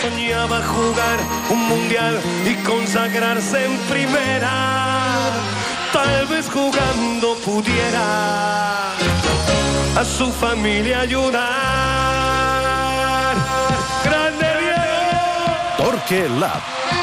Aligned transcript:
soñaba 0.00 0.62
jugar 0.62 1.18
un 1.50 1.68
mundial 1.68 2.20
y 2.44 2.54
consagrarse 2.64 3.64
en 3.64 3.76
primera. 3.90 5.32
Tal 5.92 6.26
vez 6.26 6.48
jugando 6.48 7.34
pudiera 7.44 8.92
a 9.96 10.04
su 10.04 10.30
familia 10.32 11.00
ayudar. 11.00 11.44
¡Grande 14.04 14.46
Diego! 14.60 15.90
Torque 15.90 16.28
Lab. 16.28 16.97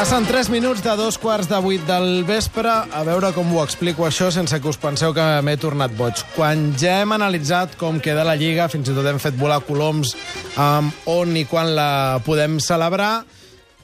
Passen 0.00 0.24
3 0.24 0.48
minuts 0.48 0.80
de 0.80 0.92
dos 0.96 1.18
quarts 1.20 1.44
de 1.44 1.58
vuit 1.60 1.82
del 1.84 2.22
vespre. 2.24 2.70
A 2.72 3.02
veure 3.04 3.34
com 3.36 3.50
ho 3.52 3.58
explico 3.60 4.06
això 4.06 4.30
sense 4.32 4.56
que 4.56 4.70
us 4.70 4.78
penseu 4.80 5.12
que 5.12 5.26
m'he 5.44 5.58
tornat 5.60 5.92
boig. 5.92 6.22
Quan 6.32 6.70
ja 6.80 6.94
hem 7.02 7.12
analitzat 7.12 7.74
com 7.76 7.98
queda 8.00 8.24
la 8.24 8.32
Lliga, 8.40 8.70
fins 8.72 8.88
i 8.88 8.94
tot 8.96 9.04
hem 9.04 9.20
fet 9.20 9.36
volar 9.36 9.58
coloms 9.66 10.14
um, 10.56 10.88
on 11.04 11.36
i 11.36 11.44
quan 11.44 11.74
la 11.76 12.16
podem 12.24 12.56
celebrar, 12.64 13.26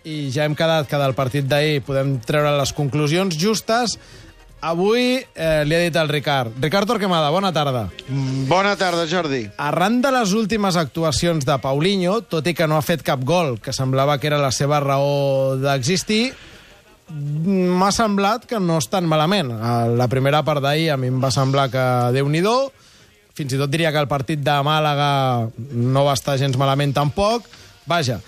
i 0.08 0.30
ja 0.32 0.48
hem 0.48 0.56
quedat 0.56 0.88
que 0.88 1.02
del 1.04 1.12
partit 1.18 1.52
d'ahir 1.52 1.84
podem 1.84 2.16
treure 2.24 2.56
les 2.62 2.72
conclusions 2.72 3.36
justes, 3.36 3.98
avui 4.66 5.20
eh, 5.20 5.62
li 5.64 5.76
he 5.76 5.84
dit 5.86 5.96
al 5.96 6.10
Ricard. 6.10 6.56
Ricard 6.62 6.88
Torquemada, 6.90 7.30
bona 7.30 7.52
tarda. 7.54 7.86
Bona 8.48 8.74
tarda, 8.78 9.06
Jordi. 9.06 9.44
Arran 9.62 10.00
de 10.02 10.12
les 10.14 10.34
últimes 10.36 10.76
actuacions 10.80 11.46
de 11.46 11.56
Paulinho, 11.62 12.20
tot 12.26 12.46
i 12.46 12.54
que 12.56 12.66
no 12.66 12.78
ha 12.78 12.84
fet 12.84 13.04
cap 13.06 13.22
gol, 13.24 13.56
que 13.62 13.74
semblava 13.76 14.18
que 14.18 14.30
era 14.30 14.42
la 14.42 14.52
seva 14.54 14.80
raó 14.82 15.56
d'existir, 15.60 16.34
m'ha 17.06 17.92
semblat 17.94 18.48
que 18.50 18.58
no 18.58 18.80
és 18.82 18.88
tan 18.90 19.06
malament. 19.06 19.52
A 19.54 19.86
La 19.86 20.08
primera 20.10 20.42
part 20.42 20.64
d'ahir 20.64 20.90
a 20.90 20.98
mi 20.98 21.12
em 21.12 21.22
va 21.22 21.30
semblar 21.30 21.70
que 21.70 21.86
déu 22.16 22.28
nhi 22.28 22.42
fins 23.36 23.52
i 23.52 23.58
tot 23.60 23.70
diria 23.70 23.92
que 23.92 24.00
el 24.00 24.08
partit 24.08 24.40
de 24.40 24.54
Màlaga 24.64 25.46
no 25.76 26.04
va 26.06 26.14
estar 26.16 26.38
gens 26.40 26.56
malament 26.56 26.94
tampoc. 26.96 27.44
Vaja, 27.86 28.18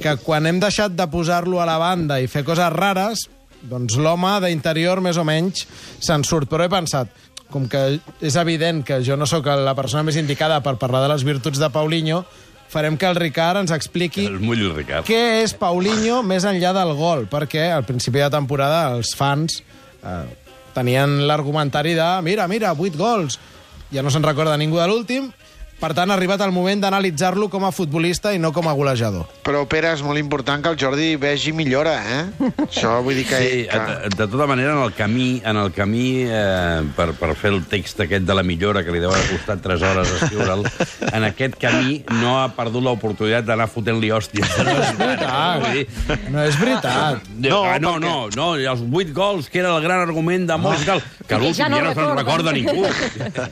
que 0.00 0.16
quan 0.22 0.46
hem 0.46 0.60
deixat 0.62 0.94
de 0.96 1.04
posar-lo 1.10 1.60
a 1.60 1.66
la 1.66 1.76
banda 1.76 2.20
i 2.22 2.30
fer 2.30 2.44
coses 2.46 2.70
rares, 2.72 3.26
doncs 3.68 3.98
l'home 4.00 4.34
d'interior 4.44 5.00
més 5.04 5.18
o 5.20 5.24
menys 5.26 5.66
se'n 6.02 6.24
surt. 6.26 6.50
Però 6.50 6.66
he 6.66 6.72
pensat, 6.72 7.10
com 7.52 7.68
que 7.70 8.00
és 8.24 8.38
evident 8.40 8.82
que 8.86 9.02
jo 9.04 9.16
no 9.16 9.28
sóc 9.28 9.46
la 9.46 9.76
persona 9.78 10.04
més 10.06 10.18
indicada 10.20 10.60
per 10.64 10.78
parlar 10.80 11.04
de 11.04 11.12
les 11.12 11.26
virtuts 11.26 11.60
de 11.60 11.70
Paulinho, 11.72 12.22
farem 12.72 12.96
que 12.96 13.06
el 13.06 13.18
Ricard 13.20 13.60
ens 13.60 13.72
expliqui 13.74 14.24
El 14.24 14.40
mullo 14.40 14.70
el 14.70 14.76
Ricard. 14.78 15.04
què 15.04 15.42
és 15.42 15.52
Paulinho 15.52 16.22
més 16.24 16.46
enllà 16.48 16.72
del 16.72 16.94
gol, 16.96 17.26
perquè 17.28 17.68
al 17.74 17.84
principi 17.84 18.22
de 18.22 18.30
temporada 18.32 18.86
els 18.96 19.12
fans 19.18 19.60
eh, 19.60 20.24
tenien 20.72 21.20
l'argumentari 21.28 21.92
de 21.98 22.08
mira, 22.24 22.48
mira, 22.48 22.72
8 22.72 22.96
gols, 22.96 23.36
ja 23.92 24.00
no 24.00 24.10
se'n 24.10 24.24
recorda 24.24 24.56
ningú 24.56 24.80
de 24.80 24.88
l'últim, 24.88 25.28
per 25.82 25.90
tant 25.98 26.12
ha 26.12 26.14
arribat 26.14 26.40
el 26.46 26.52
moment 26.54 26.80
d'analitzar-lo 26.84 27.48
com 27.50 27.64
a 27.66 27.72
futbolista 27.74 28.30
i 28.32 28.38
no 28.38 28.52
com 28.54 28.68
a 28.70 28.74
golejador. 28.78 29.26
Però, 29.42 29.64
Pere, 29.66 29.90
és 29.96 30.02
molt 30.06 30.20
important 30.20 30.62
que 30.62 30.70
el 30.70 30.78
Jordi 30.78 31.16
vegi 31.20 31.50
millora, 31.56 31.96
eh? 32.06 32.50
Això 32.68 32.94
vull 33.02 33.18
dir 33.18 33.24
que... 33.26 33.40
Sí, 33.42 33.62
que... 33.66 33.80
de, 33.82 34.12
de 34.14 34.26
tota 34.30 34.46
manera, 34.46 34.76
en 34.76 34.82
el 34.86 34.94
camí, 34.94 35.40
en 35.44 35.58
el 35.58 35.72
camí 35.74 36.04
eh, 36.28 36.82
per, 36.96 37.08
per 37.18 37.32
fer 37.38 37.50
el 37.56 37.64
text 37.70 38.04
aquest 38.06 38.24
de 38.28 38.36
la 38.38 38.44
millora, 38.46 38.84
que 38.86 38.94
li 38.94 39.02
deu 39.02 39.10
haver 39.10 39.26
costat 39.32 39.62
3 39.66 39.82
hores 39.90 40.12
escriure'l, 40.20 40.62
en 41.16 41.26
aquest 41.28 41.58
camí 41.60 41.98
no 42.20 42.36
ha 42.42 42.46
perdut 42.54 42.84
l'oportunitat 42.86 43.48
d'anar 43.48 43.66
fotent-li 43.72 44.12
hòsties. 44.14 44.54
No 44.62 44.78
és 44.78 44.94
veritat. 45.02 45.66
Vull 45.66 45.76
dir, 45.80 46.20
No 46.32 46.46
és 46.46 46.58
veritat. 46.60 47.28
No, 47.42 47.50
No, 47.52 47.78
no, 47.82 47.92
no, 47.98 48.14
no, 48.36 48.46
els 48.56 48.82
8 48.86 49.12
gols, 49.16 49.48
que 49.50 49.60
era 49.62 49.74
el 49.76 49.82
gran 49.84 50.00
argument 50.06 50.46
de 50.48 50.56
molts, 50.60 50.84
que, 50.86 50.94
que 51.26 51.26
Que 51.32 51.34
ja 51.34 51.40
l'últim 51.42 51.70
no 51.72 51.78
ja 51.80 51.84
no 51.88 51.92
se'n 51.96 52.16
recorda. 52.16 52.52
ningú. 52.52 52.86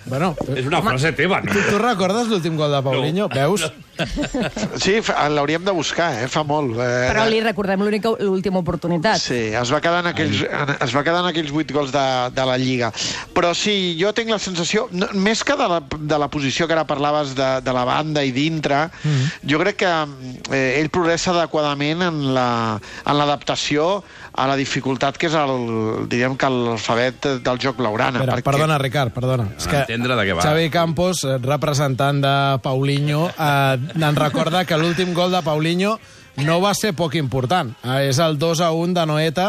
Bueno, 0.06 0.34
És 0.54 0.66
una 0.68 0.80
frase 0.84 1.12
teva, 1.16 1.40
no? 1.44 1.52
tu, 1.52 1.62
tu 1.70 1.78
recordes 2.20 2.28
l'últim 2.28 2.56
gol 2.56 2.70
de 2.70 2.82
Paulinho? 2.82 3.28
No. 3.28 3.34
Veus? 3.34 3.64
Sí, 4.80 4.96
l'hauríem 5.34 5.64
de 5.64 5.72
buscar, 5.76 6.10
eh? 6.22 6.28
Fa 6.30 6.42
molt. 6.46 6.76
Eh? 6.80 7.08
Però 7.10 7.24
li 7.28 7.40
recordem 7.44 7.82
l'única 7.84 8.12
l'última 8.20 8.60
oportunitat. 8.62 9.20
Sí, 9.22 9.40
es 9.56 9.72
va 9.72 9.80
quedar 9.82 10.00
en 10.04 10.10
aquells, 10.12 10.42
en, 10.46 10.74
es 10.80 10.94
va 10.96 11.02
quedar 11.06 11.22
en 11.24 11.30
aquells 11.30 11.52
8 11.52 11.76
gols 11.76 11.92
de, 11.94 12.04
de 12.36 12.46
la 12.48 12.56
Lliga. 12.60 12.92
Però 13.36 13.52
sí, 13.56 13.96
jo 14.00 14.12
tinc 14.16 14.32
la 14.32 14.38
sensació, 14.42 14.86
no, 14.92 15.10
més 15.14 15.44
que 15.46 15.56
de 15.58 15.68
la, 15.70 15.80
de 15.82 16.20
la 16.22 16.30
posició 16.32 16.68
que 16.68 16.76
ara 16.76 16.86
parlaves 16.88 17.34
de, 17.38 17.50
de 17.64 17.74
la 17.76 17.84
banda 17.88 18.24
i 18.26 18.32
dintre, 18.34 18.86
mm. 19.02 19.44
jo 19.50 19.60
crec 19.62 19.80
que 19.84 19.92
eh, 20.54 20.80
ell 20.80 20.90
progressa 20.92 21.34
adequadament 21.34 22.06
en 22.08 22.22
la- 22.34 22.78
en 22.80 23.16
l'adaptació 23.18 24.02
a 24.40 24.46
la 24.46 24.54
dificultat 24.56 25.16
que 25.18 25.26
és 25.28 25.34
el, 25.36 26.06
diríem 26.08 26.36
que 26.38 26.48
l'alfabet 26.50 27.26
del 27.44 27.58
joc 27.60 27.76
blaurana. 27.80 28.20
Espera, 28.22 28.38
perdona, 28.46 28.78
Ricard, 28.80 29.12
perdona. 29.14 29.48
És 29.58 29.66
que 29.68 29.80
Entendre 29.82 30.16
de 30.16 30.24
què 30.28 30.36
va. 30.38 30.44
Xavi 30.44 30.68
Campos, 30.72 31.24
eh, 31.26 31.36
representant 31.42 32.20
de 32.22 32.34
Paulinho, 32.62 33.26
eh, 33.30 33.89
en 33.94 34.16
recorda 34.16 34.64
que 34.64 34.78
l'últim 34.78 35.14
gol 35.14 35.32
de 35.32 35.42
Paulinho 35.42 35.98
no 36.44 36.60
va 36.62 36.74
ser 36.78 36.92
poc 36.96 37.16
important. 37.18 37.72
Eh, 37.82 38.10
és 38.10 38.20
el 38.22 38.38
2 38.38 38.62
a 38.64 38.70
1 38.76 38.94
de 38.94 39.06
Noeta, 39.06 39.48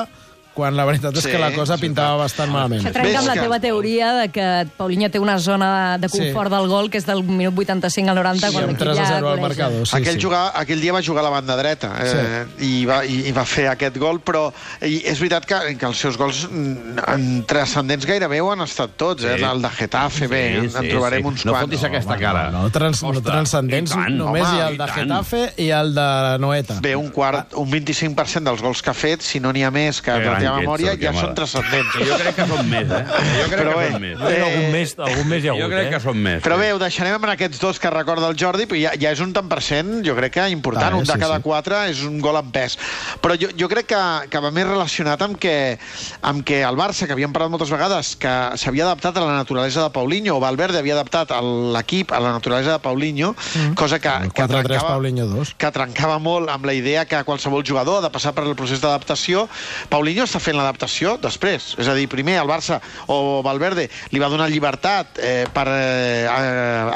quan 0.53 0.75
la 0.75 0.83
veritat 0.85 1.15
és 1.15 1.23
Sí, 1.23 1.31
que 1.31 1.39
la 1.39 1.51
cosa 1.55 1.77
sí, 1.77 1.81
pintava 1.85 2.17
bastant 2.23 2.49
malament. 2.51 2.81
Això 2.83 2.91
trenca 2.93 3.19
amb 3.19 3.27
la 3.29 3.35
teva 3.39 3.59
teoria 3.63 4.13
de 4.17 4.29
que 4.29 4.67
Paulinho 4.77 5.09
té 5.09 5.19
una 5.19 5.37
zona 5.39 5.97
de 5.97 6.09
confort 6.09 6.49
Sí. 6.51 6.55
del 6.57 6.67
gol 6.67 6.89
que 6.91 6.97
és 6.97 7.05
del 7.05 7.23
minut 7.23 7.55
85 7.57 8.09
al 8.09 8.15
90 8.17 8.47
I 8.49 8.51
quan 8.51 8.63
amb 8.63 8.71
l'equip 8.71 8.83
3 8.83 8.97
a 8.97 9.01
ja 9.01 9.07
0 9.07 9.15
al 9.15 9.23
goleja. 9.23 9.41
marcador. 9.47 9.87
Sí, 9.87 9.95
aquell, 9.97 10.13
sí. 10.15 10.21
Jugar, 10.21 10.51
aquell 10.55 10.81
dia 10.81 10.93
va 10.93 11.01
jugar 11.01 11.21
a 11.21 11.29
la 11.29 11.29
banda 11.29 11.55
dreta 11.55 11.93
eh, 12.03 12.45
i, 12.59 12.85
va, 12.85 13.03
i, 13.05 13.27
i 13.29 13.31
va 13.31 13.45
fer 13.45 13.67
aquest 13.71 13.97
gol, 13.97 14.19
però 14.19 14.51
i 14.81 15.01
és 15.05 15.19
veritat 15.19 15.45
que, 15.45 15.75
que 15.77 15.85
els 15.85 15.97
seus 15.97 16.17
gols 16.17 16.47
mm, 16.49 16.99
en 17.07 17.43
transcendents 17.47 18.05
gairebé 18.05 18.41
ho 18.41 18.51
han 18.51 18.61
estat 18.61 18.97
tots. 18.97 19.23
Eh? 19.23 19.37
Sí. 19.37 19.43
El 19.43 19.61
de 19.61 19.69
Getafe, 19.69 20.27
bé, 20.27 20.41
Sí, 20.61 20.69
sí, 20.69 20.77
en 20.77 20.89
trobarem 20.89 21.21
sí. 21.21 21.27
uns 21.27 21.45
No 21.45 21.53
quants. 21.53 21.65
fotis 21.69 21.83
aquesta 21.87 22.17
cara. 22.17 22.49
No, 22.51 22.69
trans, 22.69 23.01
no 23.03 23.09
Ostres, 23.09 23.25
transcendents, 23.31 23.91
i 23.91 23.95
tant, 23.95 24.17
només 24.17 24.43
home, 24.47 24.57
hi 24.57 24.61
ha 24.61 24.67
el 24.67 24.73
i 24.75 24.77
de 24.77 24.85
tant. 24.85 24.97
Getafe 24.99 25.41
i 25.63 25.69
el 25.69 25.93
de 25.95 26.07
Noeta. 26.39 26.79
Bé, 26.81 26.95
un 26.95 27.09
quart, 27.09 27.53
un 27.55 27.69
25% 27.71 28.43
dels 28.51 28.61
gols 28.61 28.81
que 28.81 28.89
ha 28.91 28.93
fet, 28.97 29.21
si 29.21 29.39
no 29.39 29.51
n'hi 29.53 29.63
ha 29.63 29.71
més 29.71 30.01
que 30.01 30.11
Que 30.41 30.45
de 30.45 30.49
teva 30.49 30.57
que 30.57 30.65
memòria, 30.65 30.95
que 30.97 31.07
ja 31.07 31.13
són 31.15 31.35
transcendents. 31.37 31.97
Jo 32.09 32.19
crec 32.21 32.37
que 32.39 32.47
són 32.51 32.71
més, 32.71 32.91
eh? 32.97 33.03
Jo 33.41 33.47
crec 33.51 33.61
Però 33.61 33.71
que 33.71 33.79
bé, 33.79 33.89
són 33.91 34.05
més. 34.05 34.17
Que 34.21 34.41
algun 34.47 34.67
més, 34.75 34.95
algun 35.07 35.29
més 35.31 35.43
hi 35.43 35.51
ha 35.51 35.55
hagut, 35.55 35.63
Jo 35.63 35.71
crec 35.71 35.89
que 35.91 35.99
eh? 35.99 36.05
són 36.05 36.21
més. 36.27 36.43
Però 36.45 36.59
bé, 36.61 36.71
ho 36.75 36.81
deixarem 36.81 37.17
amb 37.17 37.29
aquests 37.35 37.61
dos 37.61 37.81
que 37.81 37.93
recorda 37.93 38.29
el 38.31 38.37
Jordi, 38.39 38.67
però 38.69 38.81
ja, 38.81 38.93
ja 38.99 39.13
és 39.15 39.23
un 39.23 39.33
tant 39.35 39.49
per 39.51 39.61
cent, 39.65 39.93
jo 40.05 40.15
crec 40.17 40.35
que 40.37 40.47
important. 40.51 40.91
Ah, 40.91 40.97
eh, 40.97 41.01
un 41.01 41.07
de 41.07 41.13
sí, 41.13 41.21
cada 41.21 41.37
sí. 41.39 41.45
quatre 41.45 41.81
és 41.91 42.03
un 42.07 42.19
gol 42.23 42.39
en 42.39 42.51
pes. 42.53 42.77
Però 43.23 43.37
jo, 43.39 43.51
jo 43.57 43.69
crec 43.71 43.89
que, 43.91 44.01
que 44.31 44.43
va 44.43 44.51
més 44.53 44.67
relacionat 44.67 45.21
amb 45.25 45.39
que, 45.41 45.55
amb 46.27 46.45
que 46.47 46.61
el 46.67 46.79
Barça, 46.79 47.07
que 47.07 47.15
havíem 47.15 47.33
parlat 47.35 47.53
moltes 47.53 47.71
vegades, 47.73 48.15
que 48.21 48.33
s'havia 48.61 48.85
adaptat 48.87 49.17
a 49.17 49.25
la 49.25 49.37
naturalesa 49.37 49.85
de 49.85 49.93
Paulinho, 49.93 50.37
o 50.37 50.43
Valverde 50.43 50.81
havia 50.81 50.97
adaptat 50.97 51.33
a 51.35 51.41
l'equip 51.41 52.13
a 52.15 52.21
la 52.23 52.33
naturalesa 52.37 52.77
de 52.77 52.83
Paulinho, 52.83 53.33
mm. 53.33 53.73
cosa 53.79 53.99
que, 53.99 54.13
que 54.31 54.45
4-3 54.47 54.85
Paulinho 54.87 55.27
2. 55.31 55.55
que 55.61 55.71
trencava 55.73 56.17
molt 56.19 56.51
amb 56.51 56.67
la 56.67 56.75
idea 56.77 57.05
que 57.05 57.23
qualsevol 57.27 57.65
jugador 57.67 57.99
ha 57.99 58.05
de 58.07 58.13
passar 58.13 58.33
per 58.37 58.45
el 58.47 58.55
procés 58.59 58.81
d'adaptació. 58.83 59.47
Paulinho 59.89 60.27
està 60.31 60.39
fent 60.39 60.55
l'adaptació 60.55 61.17
després. 61.21 61.73
És 61.81 61.89
a 61.91 61.95
dir, 61.97 62.07
primer 62.11 62.37
el 62.39 62.49
Barça 62.49 62.79
o 63.11 63.41
Valverde 63.43 63.87
li 64.13 64.21
va 64.21 64.29
donar 64.31 64.47
llibertat 64.51 65.19
eh, 65.19 65.45
per 65.51 65.67
eh, 65.67 66.25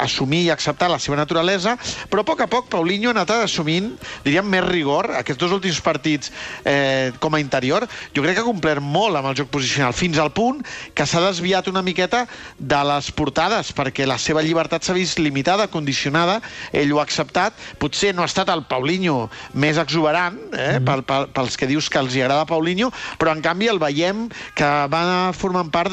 assumir 0.00 0.46
i 0.46 0.52
acceptar 0.54 0.88
la 0.90 1.00
seva 1.02 1.18
naturalesa, 1.20 1.76
però 2.10 2.24
a 2.24 2.28
poc 2.28 2.42
a 2.44 2.48
poc 2.50 2.70
Paulinho 2.72 3.10
ha 3.10 3.16
anat 3.16 3.34
assumint, 3.36 3.92
diríem, 4.24 4.48
més 4.48 4.64
rigor. 4.64 5.10
Aquests 5.20 5.42
dos 5.42 5.52
últims 5.52 5.80
partits 5.84 6.32
eh, 6.64 7.12
com 7.20 7.36
a 7.36 7.42
interior, 7.42 7.86
jo 8.16 8.24
crec 8.24 8.38
que 8.38 8.44
ha 8.44 8.48
complert 8.48 8.84
molt 8.84 9.20
amb 9.20 9.30
el 9.30 9.36
joc 9.38 9.50
posicional, 9.52 9.94
fins 9.96 10.18
al 10.22 10.32
punt 10.36 10.62
que 10.96 11.06
s'ha 11.06 11.22
desviat 11.24 11.68
una 11.68 11.84
miqueta 11.84 12.24
de 12.58 12.80
les 12.90 13.10
portades, 13.16 13.72
perquè 13.76 14.08
la 14.08 14.18
seva 14.22 14.44
llibertat 14.44 14.86
s'ha 14.86 14.96
vist 14.96 15.20
limitada, 15.20 15.68
condicionada, 15.72 16.40
ell 16.72 16.94
ho 16.94 17.02
ha 17.02 17.06
acceptat. 17.06 17.56
Potser 17.82 18.14
no 18.14 18.24
ha 18.24 18.30
estat 18.30 18.50
el 18.52 18.64
Paulinho 18.70 19.26
més 19.54 19.80
exuberant, 19.82 20.38
eh, 20.56 20.78
pel, 20.86 21.04
pel, 21.06 21.28
pels 21.36 21.58
que 21.58 21.68
dius 21.68 21.90
que 21.92 22.00
els 22.00 22.16
hi 22.16 22.24
agrada 22.24 22.48
Paulinho, 22.48 22.90
però 23.20 23.25
en 23.32 23.42
canvi 23.44 23.68
el 23.72 23.80
veiem 23.82 24.26
que 24.56 24.68
va 24.92 25.32
formant 25.36 25.70
part 25.72 25.92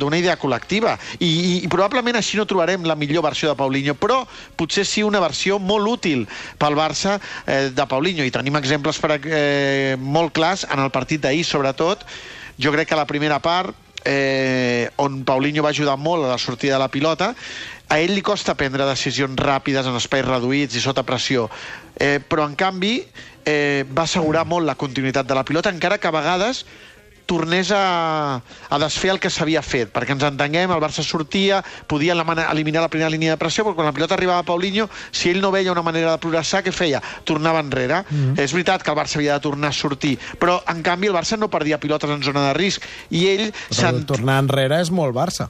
d'una 0.00 0.20
idea 0.20 0.38
col·lectiva. 0.40 0.96
I, 1.18 1.28
i, 1.28 1.52
I 1.64 1.70
probablement 1.72 2.18
així 2.18 2.38
no 2.40 2.48
trobarem 2.48 2.86
la 2.88 2.96
millor 2.98 3.26
versió 3.26 3.50
de 3.50 3.58
Paulinho, 3.58 3.96
però 3.98 4.22
potser 4.56 4.86
sí 4.88 5.04
una 5.06 5.22
versió 5.22 5.58
molt 5.58 5.90
útil 5.90 6.26
pel 6.58 6.78
Barça 6.78 7.18
eh, 7.46 7.70
de 7.74 7.88
Paulinho. 7.90 8.24
I 8.24 8.34
tenim 8.34 8.58
exemples 8.60 9.00
per, 9.02 9.18
eh, 9.24 9.94
molt 9.98 10.34
clars 10.36 10.66
en 10.70 10.82
el 10.82 10.92
partit 10.94 11.22
d'ahir, 11.24 11.44
sobretot. 11.46 12.04
Jo 12.58 12.70
crec 12.74 12.88
que 12.90 12.98
la 12.98 13.08
primera 13.08 13.40
part 13.42 13.74
eh, 14.04 14.90
on 14.96 15.24
Paulinho 15.24 15.62
va 15.64 15.70
ajudar 15.70 15.96
molt 15.96 16.24
a 16.24 16.34
la 16.34 16.38
sortida 16.38 16.74
de 16.74 16.82
la 16.84 16.90
pilota, 16.92 17.34
a 17.88 18.00
ell 18.00 18.14
li 18.16 18.22
costa 18.24 18.56
prendre 18.56 18.86
decisions 18.88 19.36
ràpides 19.40 19.88
en 19.88 19.96
espais 19.98 20.24
reduïts 20.24 20.76
i 20.76 20.82
sota 20.82 21.04
pressió, 21.04 21.48
eh, 22.00 22.20
però 22.20 22.46
en 22.48 22.56
canvi 22.56 23.00
eh, 23.44 23.84
va 23.96 24.04
assegurar 24.08 24.44
molt 24.46 24.66
la 24.66 24.74
continuïtat 24.74 25.26
de 25.26 25.34
la 25.34 25.44
pilota, 25.44 25.70
encara 25.70 25.98
que 25.98 26.08
a 26.08 26.14
vegades 26.14 26.64
tornés 27.26 27.70
a, 27.72 28.42
a 28.68 28.78
desfer 28.78 29.14
el 29.14 29.20
que 29.20 29.30
s'havia 29.32 29.62
fet, 29.64 29.90
perquè 29.94 30.14
ens 30.14 30.24
entenguem, 30.26 30.72
el 30.74 30.82
Barça 30.82 31.04
sortia, 31.04 31.62
podia 31.88 32.12
eliminar 32.12 32.84
la 32.84 32.90
primera 32.92 33.10
línia 33.12 33.34
de 33.34 33.40
pressió, 33.40 33.64
però 33.64 33.78
quan 33.78 33.88
la 33.88 33.94
pilota 33.96 34.16
arribava 34.18 34.44
a 34.44 34.46
Paulinho, 34.46 34.88
si 35.10 35.30
ell 35.32 35.40
no 35.40 35.52
veia 35.54 35.72
una 35.72 35.84
manera 35.86 36.12
de 36.12 36.20
progressar, 36.22 36.60
què 36.64 36.72
feia? 36.72 37.00
Tornava 37.24 37.62
enrere. 37.64 38.04
Mm 38.04 38.34
-hmm. 38.34 38.40
És 38.40 38.52
veritat 38.52 38.82
que 38.82 38.90
el 38.90 38.96
Barça 38.96 39.16
havia 39.16 39.34
de 39.34 39.40
tornar 39.40 39.68
a 39.68 39.72
sortir, 39.72 40.18
però 40.38 40.60
en 40.68 40.82
canvi 40.82 41.06
el 41.06 41.14
Barça 41.14 41.38
no 41.38 41.48
perdia 41.48 41.80
pilotes 41.80 42.10
en 42.10 42.22
zona 42.22 42.48
de 42.48 42.54
risc, 42.54 42.82
i 43.10 43.26
ell 43.26 43.52
Però 43.70 44.04
tornar 44.04 44.38
enrere 44.42 44.80
és 44.80 44.90
molt 44.90 45.14
Barça. 45.14 45.48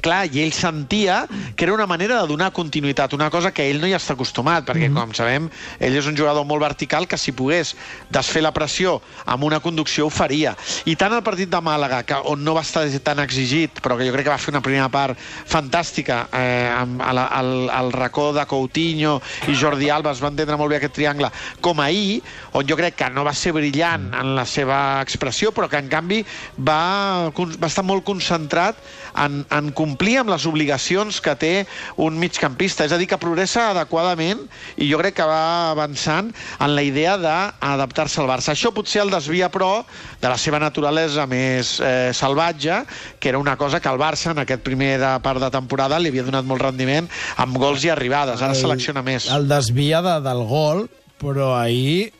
Clar, 0.00 0.26
i 0.32 0.42
ell 0.42 0.52
sentia 0.52 1.26
que 1.56 1.64
era 1.64 1.74
una 1.74 1.86
manera 1.86 2.20
de 2.20 2.28
donar 2.28 2.52
continuïtat, 2.52 3.12
una 3.12 3.30
cosa 3.30 3.52
que 3.52 3.68
ell 3.70 3.80
no 3.80 3.86
hi 3.90 3.94
està 3.96 4.14
acostumat, 4.16 4.64
perquè, 4.66 4.88
mm 4.88 4.94
-hmm. 4.94 5.00
com 5.00 5.14
sabem, 5.14 5.50
ell 5.78 5.96
és 5.96 6.06
un 6.06 6.16
jugador 6.16 6.44
molt 6.44 6.62
vertical 6.62 7.06
que 7.06 7.18
si 7.18 7.32
pogués 7.32 7.76
desfer 8.10 8.42
la 8.42 8.52
pressió 8.52 9.00
amb 9.26 9.44
una 9.44 9.60
conducció 9.60 10.06
ho 10.06 10.10
faria. 10.10 10.56
I 10.84 10.96
tant 10.96 11.12
el 11.12 11.22
partit 11.22 11.48
de 11.48 11.60
Màlaga, 11.60 12.02
que, 12.04 12.14
on 12.24 12.42
no 12.44 12.54
va 12.54 12.62
estar 12.62 12.88
tan 13.02 13.18
exigit, 13.20 13.80
però 13.80 13.96
que 13.96 14.06
jo 14.06 14.12
crec 14.12 14.24
que 14.24 14.30
va 14.30 14.38
fer 14.38 14.54
una 14.54 14.62
primera 14.62 14.88
part 14.88 15.18
fantàstica, 15.18 16.28
eh, 16.32 16.70
amb, 16.76 17.00
al, 17.02 17.18
al, 17.18 17.70
al 17.70 17.92
racó 17.92 18.32
de 18.32 18.46
Coutinho 18.46 19.20
i 19.48 19.54
Jordi 19.54 19.90
Alba 19.90 20.12
es 20.12 20.22
va 20.22 20.28
entendre 20.28 20.56
molt 20.56 20.70
bé 20.70 20.76
aquest 20.76 20.94
triangle, 20.94 21.30
com 21.60 21.80
ahir, 21.80 22.22
on 22.52 22.66
jo 22.68 22.76
crec 22.76 22.96
que 22.96 23.10
no 23.10 23.24
va 23.24 23.34
ser 23.34 23.52
brillant 23.52 24.12
en 24.14 24.34
la 24.34 24.44
seva 24.46 25.00
expressió, 25.00 25.52
però 25.52 25.68
que 25.68 25.80
en 25.80 25.88
canvi 25.88 26.24
va, 26.58 27.30
va 27.30 27.70
estar 27.70 27.84
molt 27.84 28.04
concentrat 28.04 28.76
en, 29.16 29.44
en 29.50 29.70
complir 29.82 30.20
amb 30.22 30.30
les 30.30 30.46
obligacions 30.46 31.18
que 31.24 31.34
té 31.38 31.52
un 32.00 32.18
migcampista. 32.20 32.86
És 32.86 32.94
a 32.94 33.00
dir, 33.00 33.08
que 33.10 33.18
progressa 33.20 33.70
adequadament 33.72 34.44
i 34.76 34.88
jo 34.90 35.00
crec 35.02 35.18
que 35.18 35.26
va 35.28 35.72
avançant 35.72 36.30
en 36.32 36.74
la 36.76 36.84
idea 36.86 37.16
d'adaptar-se 37.20 38.22
al 38.22 38.30
Barça. 38.30 38.54
Això 38.54 38.72
potser 38.74 39.02
el 39.02 39.12
desvia, 39.12 39.50
però, 39.52 39.82
de 40.22 40.30
la 40.30 40.38
seva 40.38 40.60
naturalesa 40.62 41.26
més 41.30 41.74
eh, 41.80 42.12
salvatge, 42.14 42.82
que 43.18 43.32
era 43.32 43.42
una 43.42 43.56
cosa 43.58 43.80
que 43.82 43.90
el 43.90 44.00
Barça, 44.00 44.32
en 44.32 44.42
aquest 44.44 44.62
primer 44.66 44.94
de 45.02 45.12
part 45.24 45.42
de 45.42 45.50
temporada, 45.52 45.98
li 45.98 46.12
havia 46.12 46.26
donat 46.28 46.46
molt 46.46 46.62
rendiment 46.62 47.10
amb 47.42 47.58
gols 47.58 47.86
i 47.86 47.92
arribades. 47.92 48.42
Ara 48.42 48.54
selecciona 48.58 49.02
més. 49.02 49.28
El 49.32 49.48
desvia 49.50 50.02
de, 50.04 50.18
del 50.24 50.46
gol, 50.48 50.86
però 51.22 51.54
ahir 51.58 52.12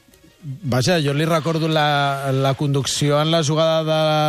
Vaja, 0.44 0.96
jo 0.98 1.12
li 1.14 1.22
recordo 1.24 1.68
la, 1.70 2.32
la 2.34 2.54
conducció 2.58 3.20
en 3.22 3.30
la 3.30 3.44
jugada 3.46 3.84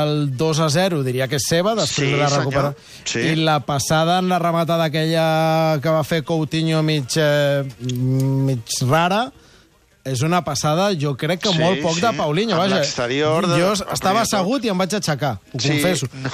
del 0.06 0.38
2 0.38 0.60
a 0.60 0.70
0, 0.70 1.02
diria 1.02 1.28
que 1.28 1.40
és 1.42 1.48
seva, 1.50 1.74
després 1.74 2.06
Sí, 2.06 2.12
de 2.14 2.20
la 2.22 2.28
recuperació. 2.30 2.76
sí. 3.04 3.20
I 3.32 3.36
la 3.42 3.60
passada 3.66 4.20
en 4.20 4.30
la 4.30 4.38
rematada 4.38 4.86
aquella 4.92 5.80
que 5.82 5.90
va 5.90 6.04
fer 6.06 6.22
Coutinho 6.24 6.84
mig, 6.86 7.18
eh, 7.18 7.64
mig 7.82 8.62
rara, 8.86 9.32
és 10.04 10.20
una 10.22 10.42
passada, 10.44 10.90
jo 11.00 11.14
crec 11.16 11.40
que 11.46 11.52
Sí, 11.54 11.60
molt 11.60 11.80
poc 11.82 11.96
sí. 11.96 12.02
de 12.02 12.10
Paulinho, 12.18 12.58
vaja. 12.58 12.76
l'exterior 12.76 13.48
de- 13.48 13.60
Jo 13.62 13.72
estava 13.94 14.22
assegut 14.22 14.66
i 14.66 14.70
em 14.70 14.78
vaig 14.78 14.94
aixecar, 14.94 15.38
ho 15.54 15.60
Sí, 15.60 15.70
confesso. 15.70 16.08
no. 16.14 16.30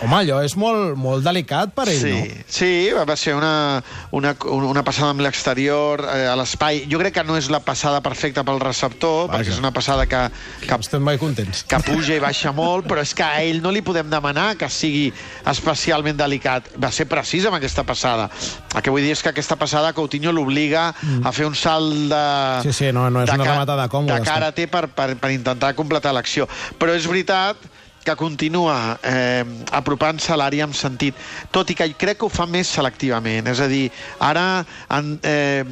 Home, 0.00 0.16
allò 0.16 0.38
és 0.42 0.54
molt, 0.56 0.96
molt 0.96 1.22
delicat 1.24 1.74
per 1.74 1.88
ell, 1.88 2.00
Sí, 2.00 2.12
no? 2.12 2.44
sí, 2.48 2.88
va 3.06 3.16
ser 3.16 3.34
una, 3.34 3.82
una, 4.12 4.34
una 4.48 4.82
passada 4.82 5.10
amb 5.10 5.20
l'exterior, 5.20 6.00
eh, 6.14 6.26
a 6.26 6.34
l'espai. 6.36 6.86
Jo 6.90 6.98
crec 6.98 7.14
que 7.14 7.24
no 7.24 7.36
és 7.36 7.50
la 7.50 7.60
passada 7.60 8.00
perfecta 8.00 8.44
pel 8.44 8.58
receptor, 8.60 9.28
Vaja. 9.28 9.42
perquè 9.42 9.52
és 9.52 9.58
una 9.58 9.72
passada 9.72 10.06
que, 10.06 10.30
que, 10.66 10.74
Estem 10.74 11.02
molt 11.02 11.20
contents. 11.20 11.64
que 11.64 11.78
puja 11.80 12.14
i 12.16 12.18
baixa 12.18 12.52
molt, 12.52 12.86
però 12.86 13.00
és 13.02 13.12
que 13.14 13.22
a 13.22 13.42
ell 13.42 13.60
no 13.60 13.70
li 13.70 13.82
podem 13.82 14.08
demanar 14.08 14.56
que 14.56 14.70
sigui 14.70 15.12
especialment 15.46 16.16
delicat. 16.16 16.70
Va 16.82 16.90
ser 16.90 17.06
precís 17.06 17.44
amb 17.44 17.56
aquesta 17.56 17.84
passada. 17.84 18.30
El 18.74 18.80
que 18.82 18.90
vull 18.90 19.02
dir 19.02 19.12
és 19.12 19.22
que 19.22 19.28
aquesta 19.28 19.56
passada 19.56 19.92
Coutinho 19.92 20.32
l'obliga 20.32 20.94
a 21.22 21.32
fer 21.32 21.44
un 21.46 21.54
salt 21.54 22.08
de... 22.08 22.53
Sí, 22.62 22.72
sí, 22.72 22.92
no- 22.92 23.10
no 23.10 23.22
és 23.22 23.28
de 23.30 23.34
una 23.34 23.44
ca- 23.44 23.52
rematada 23.52 23.88
còmoda, 23.88 24.18
De 24.18 24.24
cara 24.24 24.52
té 24.52 24.66
per, 24.68 24.88
per, 24.88 25.16
per 25.16 25.30
intentar 25.30 25.74
completar 25.74 26.12
l'acció. 26.14 26.48
Però 26.78 26.94
és 26.94 27.06
veritat 27.06 27.56
que 28.04 28.14
continua 28.20 28.98
eh, 29.02 29.44
apropant-se 29.72 30.32
a 30.34 30.36
l'àrea 30.36 30.66
amb 30.68 30.76
sentit, 30.76 31.16
tot 31.50 31.70
i 31.72 31.76
que 31.78 31.86
crec 31.98 32.18
que 32.20 32.26
ho 32.28 32.32
fa 32.32 32.44
més 32.46 32.68
selectivament. 32.68 33.48
És 33.48 33.60
a 33.64 33.68
dir, 33.70 33.86
ara 34.20 34.64
en, 34.92 35.14
eh, 35.24 35.64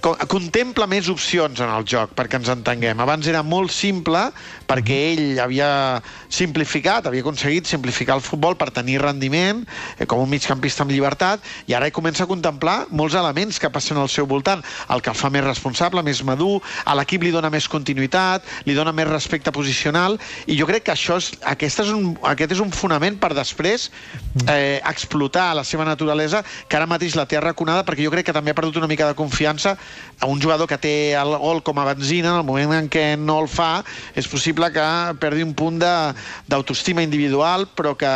co- 0.00 0.16
contempla 0.32 0.86
més 0.88 1.10
opcions 1.12 1.60
en 1.60 1.68
el 1.76 1.84
joc, 1.84 2.14
perquè 2.16 2.40
ens 2.40 2.48
entenguem. 2.48 3.00
Abans 3.04 3.28
era 3.28 3.42
molt 3.44 3.70
simple, 3.74 4.30
perquè 4.66 4.96
ell 5.12 5.40
havia 5.44 5.68
simplificat, 6.32 7.06
havia 7.06 7.20
aconseguit 7.22 7.68
simplificar 7.68 8.16
el 8.16 8.24
futbol 8.24 8.56
per 8.56 8.70
tenir 8.72 8.98
rendiment, 9.02 9.62
eh, 9.98 10.06
com 10.06 10.20
un 10.24 10.30
migcampista 10.32 10.82
amb 10.82 10.92
llibertat, 10.96 11.44
i 11.68 11.74
ara 11.76 11.90
comença 11.92 12.24
a 12.24 12.30
contemplar 12.30 12.86
molts 12.90 13.14
elements 13.14 13.60
que 13.60 13.70
passen 13.70 13.96
al 14.00 14.08
seu 14.08 14.26
voltant, 14.26 14.64
el 14.88 15.02
que 15.02 15.10
el 15.12 15.16
fa 15.16 15.28
més 15.30 15.44
responsable, 15.44 16.02
més 16.02 16.22
madur, 16.24 16.62
a 16.84 16.94
l'equip 16.96 17.22
li 17.22 17.30
dona 17.30 17.50
més 17.50 17.68
continuïtat, 17.68 18.42
li 18.64 18.74
dona 18.74 18.92
més 18.96 19.06
respecte 19.08 19.52
posicional, 19.52 20.18
i 20.46 20.56
jo 20.58 20.66
crec 20.66 20.84
que 20.88 20.92
això 20.96 21.16
és, 21.20 21.32
aquest, 21.42 21.65
és 21.66 21.90
un, 21.90 22.12
aquest 22.22 22.52
és 22.52 22.60
un 22.62 22.70
fonament 22.70 23.16
per 23.18 23.32
després 23.34 23.88
eh, 24.46 24.80
explotar 24.86 25.54
la 25.56 25.64
seva 25.64 25.84
naturalesa, 25.84 26.42
que 26.68 26.76
ara 26.78 26.86
mateix 26.86 27.16
la 27.18 27.26
té 27.26 27.36
arraconada, 27.40 27.84
perquè 27.84 28.04
jo 28.06 28.10
crec 28.14 28.26
que 28.26 28.32
també 28.36 28.52
ha 28.52 28.58
perdut 28.58 28.76
una 28.78 28.86
mica 28.90 29.06
de 29.08 29.14
confiança 29.18 29.76
a 30.20 30.26
un 30.30 30.40
jugador 30.40 30.68
que 30.70 30.78
té 30.78 30.94
el 31.18 31.34
gol 31.42 31.62
com 31.66 31.78
a 31.78 31.84
benzina, 31.88 32.30
en 32.34 32.40
el 32.40 32.46
moment 32.46 32.72
en 32.78 32.88
què 32.92 33.16
no 33.18 33.40
el 33.42 33.48
fa, 33.48 33.82
és 34.14 34.28
possible 34.28 34.70
que 34.72 34.86
perdi 35.20 35.42
un 35.42 35.54
punt 35.58 35.80
d'autoestima 36.48 37.02
individual, 37.02 37.66
però 37.76 37.94
que, 37.98 38.10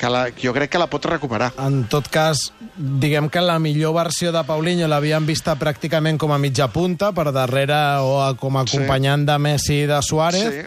que 0.00 0.10
la, 0.12 0.26
jo 0.36 0.52
crec 0.56 0.72
que 0.74 0.80
la 0.82 0.88
pot 0.90 1.06
recuperar. 1.08 1.52
En 1.62 1.84
tot 1.92 2.08
cas, 2.12 2.50
diguem 2.76 3.28
que 3.32 3.40
la 3.40 3.58
millor 3.62 3.94
versió 3.96 4.32
de 4.34 4.42
Paulinho 4.46 4.88
l'havíem 4.90 5.26
vista 5.28 5.54
pràcticament 5.56 6.18
com 6.20 6.32
a 6.34 6.38
mitja 6.42 6.68
punta, 6.72 7.12
per 7.16 7.30
darrere 7.32 7.78
o 8.04 8.18
a, 8.24 8.32
com 8.36 8.56
a 8.56 8.64
Sí. 8.66 8.76
acompanyant 8.76 9.24
de 9.28 9.38
Messi 9.38 9.82
i 9.84 9.86
de 9.86 10.00
Suárez, 10.02 10.42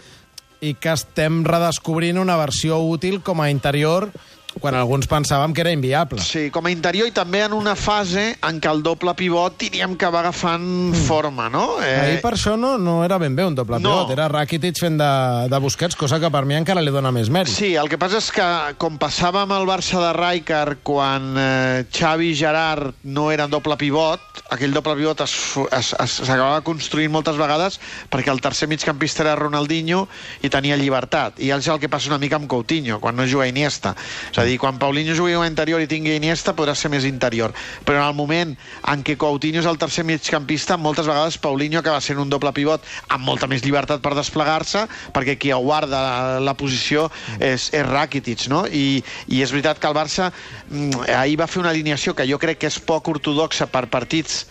I 0.60 0.74
que 0.76 0.92
estem 0.92 1.42
redescobrint 1.46 2.20
una 2.20 2.36
versió 2.40 2.78
útil 2.84 3.20
com 3.24 3.40
a 3.40 3.50
interior 3.52 4.10
quan 4.58 4.74
alguns 4.74 5.06
pensàvem 5.06 5.52
que 5.54 5.62
era 5.62 5.70
inviable. 5.70 6.18
Sí, 6.26 6.48
com 6.50 6.66
a 6.66 6.70
interior 6.72 7.06
i 7.06 7.12
també 7.14 7.44
en 7.44 7.52
una 7.54 7.76
fase 7.78 8.32
en 8.42 8.58
què 8.60 8.70
el 8.70 8.82
doble 8.82 9.12
pivot 9.14 9.54
diríem 9.60 9.94
que 9.96 10.08
va 10.10 10.24
agafant 10.24 10.92
forma, 11.06 11.46
no? 11.48 11.76
Eh... 11.84 11.92
Ahir 12.00 12.18
per 12.24 12.32
això 12.34 12.56
no, 12.58 12.72
no 12.78 13.04
era 13.06 13.18
ben 13.22 13.36
bé 13.38 13.44
un 13.46 13.54
doble 13.54 13.78
No. 13.80 13.92
pivot, 13.92 14.10
era 14.16 14.26
Rakitic 14.28 14.80
fent 14.82 14.98
de, 14.98 15.10
de 15.52 15.60
Busquets, 15.62 15.94
cosa 15.96 16.18
que 16.20 16.30
per 16.34 16.42
mi 16.48 16.58
encara 16.58 16.82
li 16.82 16.90
dona 16.90 17.12
més 17.14 17.30
mèrit. 17.30 17.52
Sí, 17.54 17.74
el 17.78 17.88
que 17.88 17.98
passa 18.00 18.18
és 18.18 18.30
que, 18.34 18.48
com 18.82 18.98
passava 19.00 19.44
amb 19.46 19.54
el 19.54 19.68
Barça 19.70 20.02
de 20.02 20.10
Rijkaard, 20.18 20.82
quan 20.82 21.30
eh, 21.38 21.84
Xavi 21.94 22.32
i 22.32 22.36
Gerard 22.42 22.98
no 23.06 23.28
eren 23.30 23.50
doble 23.54 23.78
pivot, 23.80 24.42
aquell 24.50 24.74
doble 24.74 24.96
pivot 24.98 25.22
s'acabava 25.30 26.60
construint 26.66 27.12
moltes 27.12 27.38
vegades 27.38 27.78
perquè 28.10 28.32
el 28.34 28.42
tercer 28.42 28.68
migcampista 28.70 29.22
era 29.24 29.36
Ronaldinho 29.38 30.06
i 30.42 30.50
tenia 30.50 30.78
llibertat. 30.80 31.38
I 31.38 31.52
és 31.54 31.68
el 31.70 31.78
que 31.80 31.88
passa 31.92 32.10
una 32.10 32.18
mica 32.18 32.36
amb 32.40 32.50
Coutinho, 32.50 32.98
quan 33.00 33.16
no 33.16 33.26
juga 33.30 33.46
Iniesta. 33.50 33.94
És 34.30 34.39
a 34.40 34.44
dir, 34.48 34.56
quan 34.58 34.78
Paulinho 34.80 35.14
jugui 35.14 35.34
a 35.36 35.46
interior 35.46 35.82
i 35.82 35.88
tingui 35.90 36.14
Iniesta, 36.16 36.54
podrà 36.56 36.72
ser 36.74 36.88
més 36.92 37.04
interior. 37.04 37.52
Però 37.84 38.00
en 38.00 38.06
el 38.06 38.16
moment 38.16 38.54
en 38.88 39.02
què 39.04 39.16
Coutinho 39.20 39.60
és 39.60 39.68
el 39.68 39.78
tercer 39.80 40.04
migcampista, 40.08 40.78
moltes 40.80 41.08
vegades 41.10 41.36
Paulinho 41.38 41.80
acaba 41.80 42.00
sent 42.00 42.20
un 42.22 42.32
doble 42.32 42.52
pivot 42.56 42.86
amb 43.08 43.26
molta 43.26 43.48
més 43.50 43.64
llibertat 43.64 44.00
per 44.00 44.14
desplegar-se, 44.16 44.86
perquè 45.12 45.36
qui 45.36 45.52
aguarda 45.52 46.00
la, 46.00 46.40
la 46.40 46.56
posició 46.56 47.08
és, 47.38 47.68
és 47.68 47.84
Rakitic, 47.86 48.48
no? 48.48 48.64
I, 48.66 49.02
I 49.28 49.44
és 49.44 49.52
veritat 49.52 49.82
que 49.82 49.90
el 49.90 49.98
Barça 49.98 50.30
mm, 50.32 51.04
ahir 51.20 51.36
va 51.40 51.50
fer 51.50 51.60
una 51.60 51.74
alineació 51.74 52.16
que 52.16 52.28
jo 52.30 52.40
crec 52.40 52.62
que 52.62 52.72
és 52.72 52.80
poc 52.80 53.12
ortodoxa 53.12 53.68
per 53.68 53.86
partits 53.92 54.46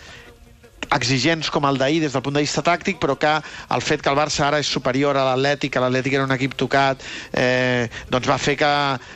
exigents 0.94 1.50
com 1.50 1.66
el 1.68 1.78
d'ahir 1.78 2.00
des 2.02 2.12
del 2.12 2.22
punt 2.22 2.34
de 2.34 2.42
vista 2.42 2.62
tàctic, 2.66 2.98
però 3.00 3.16
que 3.18 3.30
el 3.74 3.82
fet 3.82 4.02
que 4.02 4.10
el 4.10 4.18
Barça 4.18 4.46
ara 4.46 4.58
és 4.60 4.66
superior 4.66 5.16
a 5.16 5.24
l'Atlètic, 5.28 5.72
que 5.74 5.82
l'Atlètic 5.82 6.16
era 6.18 6.24
un 6.26 6.34
equip 6.34 6.56
tocat, 6.58 7.02
eh, 7.32 7.88
doncs 8.10 8.28
va 8.28 8.38
fer 8.38 8.56
que, 8.58 8.70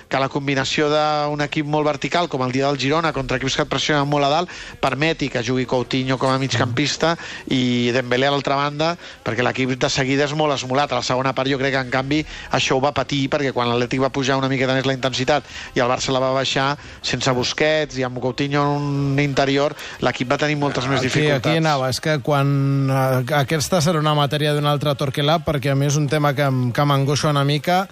que 0.09 0.21
la 0.23 0.29
combinació 0.33 0.89
d'un 0.93 1.43
equip 1.45 1.67
molt 1.67 1.87
vertical, 1.89 2.29
com 2.31 2.45
el 2.47 2.55
dia 2.55 2.69
del 2.69 2.79
Girona, 2.79 3.13
contra 3.13 3.39
equips 3.41 3.59
que 3.59 3.67
et 3.67 3.73
pressionen 3.73 4.09
molt 4.09 4.29
a 4.29 4.31
dalt, 4.33 4.55
permeti 4.81 5.29
que 5.33 5.43
jugui 5.45 5.67
Coutinho 5.67 6.19
com 6.19 6.31
a 6.31 6.39
migcampista 6.39 7.15
i 7.51 7.91
Dembélé 7.95 8.29
a 8.29 8.35
l'altra 8.35 8.59
banda, 8.59 8.95
perquè 9.25 9.43
l'equip 9.45 9.75
de 9.75 9.91
seguida 9.91 10.29
és 10.29 10.35
molt 10.39 10.55
esmolat. 10.55 10.93
A 10.93 11.01
la 11.03 11.07
segona 11.07 11.35
part 11.35 11.51
jo 11.51 11.59
crec 11.59 11.75
que, 11.75 11.83
en 11.83 11.91
canvi, 11.91 12.23
això 12.55 12.79
ho 12.79 12.83
va 12.85 12.95
patir, 12.95 13.27
perquè 13.33 13.53
quan 13.53 13.71
l'Atlètic 13.73 14.03
va 14.05 14.13
pujar 14.15 14.39
una 14.39 14.51
miqueta 14.53 14.77
més 14.77 14.87
la 14.87 14.95
intensitat 14.97 15.47
i 15.75 15.83
el 15.83 15.91
Barça 15.91 16.15
la 16.15 16.23
va 16.23 16.33
baixar 16.37 16.75
sense 17.03 17.33
Busquets 17.35 17.99
i 17.99 18.05
amb 18.07 18.21
Coutinho 18.23 18.63
en 18.63 18.89
un 19.15 19.21
interior, 19.23 19.75
l'equip 20.05 20.31
va 20.31 20.39
tenir 20.39 20.57
moltes 20.61 20.87
més 20.87 21.01
Aquí, 21.01 21.11
dificultats. 21.11 21.47
aquí 21.51 21.64
anava, 21.65 21.89
és 21.91 21.99
que 22.05 22.19
quan... 22.23 22.49
eh, 22.93 23.35
Aquesta 23.41 23.81
serà 23.85 23.99
una 24.05 24.13
matèria 24.15 24.53
d'un 24.55 24.69
altre 24.71 24.93
Torquelà, 25.01 25.41
perquè 25.45 25.73
a 25.73 25.79
mi 25.79 25.89
és 25.89 25.97
un 25.97 26.07
tema 26.13 26.35
que, 26.37 26.47
que 26.77 26.85
m'angoixa 26.87 27.33
una 27.33 27.45
mica. 27.49 27.87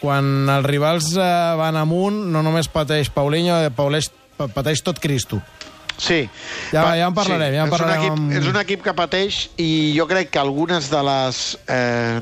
Quan 0.00 0.48
els 0.48 0.64
rivals 0.64 1.12
eh, 1.20 1.30
van 1.60 1.76
amunt, 1.76 2.22
no 2.32 2.40
només 2.42 2.70
pateix 2.72 3.10
Paulinho, 3.12 3.58
eh, 3.66 3.70
Pauleix, 3.76 4.08
pa- 4.40 4.48
pateix 4.48 4.80
tot 4.82 4.98
Cristo. 4.98 5.42
Sí. 6.00 6.22
Ja- 6.72 6.80
Va- 6.86 6.94
ja 6.96 7.10
en 7.10 7.14
parlarem, 7.14 7.52
ja 7.58 7.66
en 7.66 7.68
és 7.68 7.74
parlarem 7.76 8.00
Un 8.00 8.06
equip, 8.06 8.18
amb- 8.18 8.32
És 8.40 8.46
un 8.48 8.56
equip 8.56 8.82
que 8.88 8.94
pateix 8.96 9.42
i 9.60 9.70
jo 9.98 10.06
crec 10.08 10.30
que 10.32 10.40
algunes 10.40 10.88
de 10.90 11.02
les... 11.04 11.42
Eh, 11.68 12.20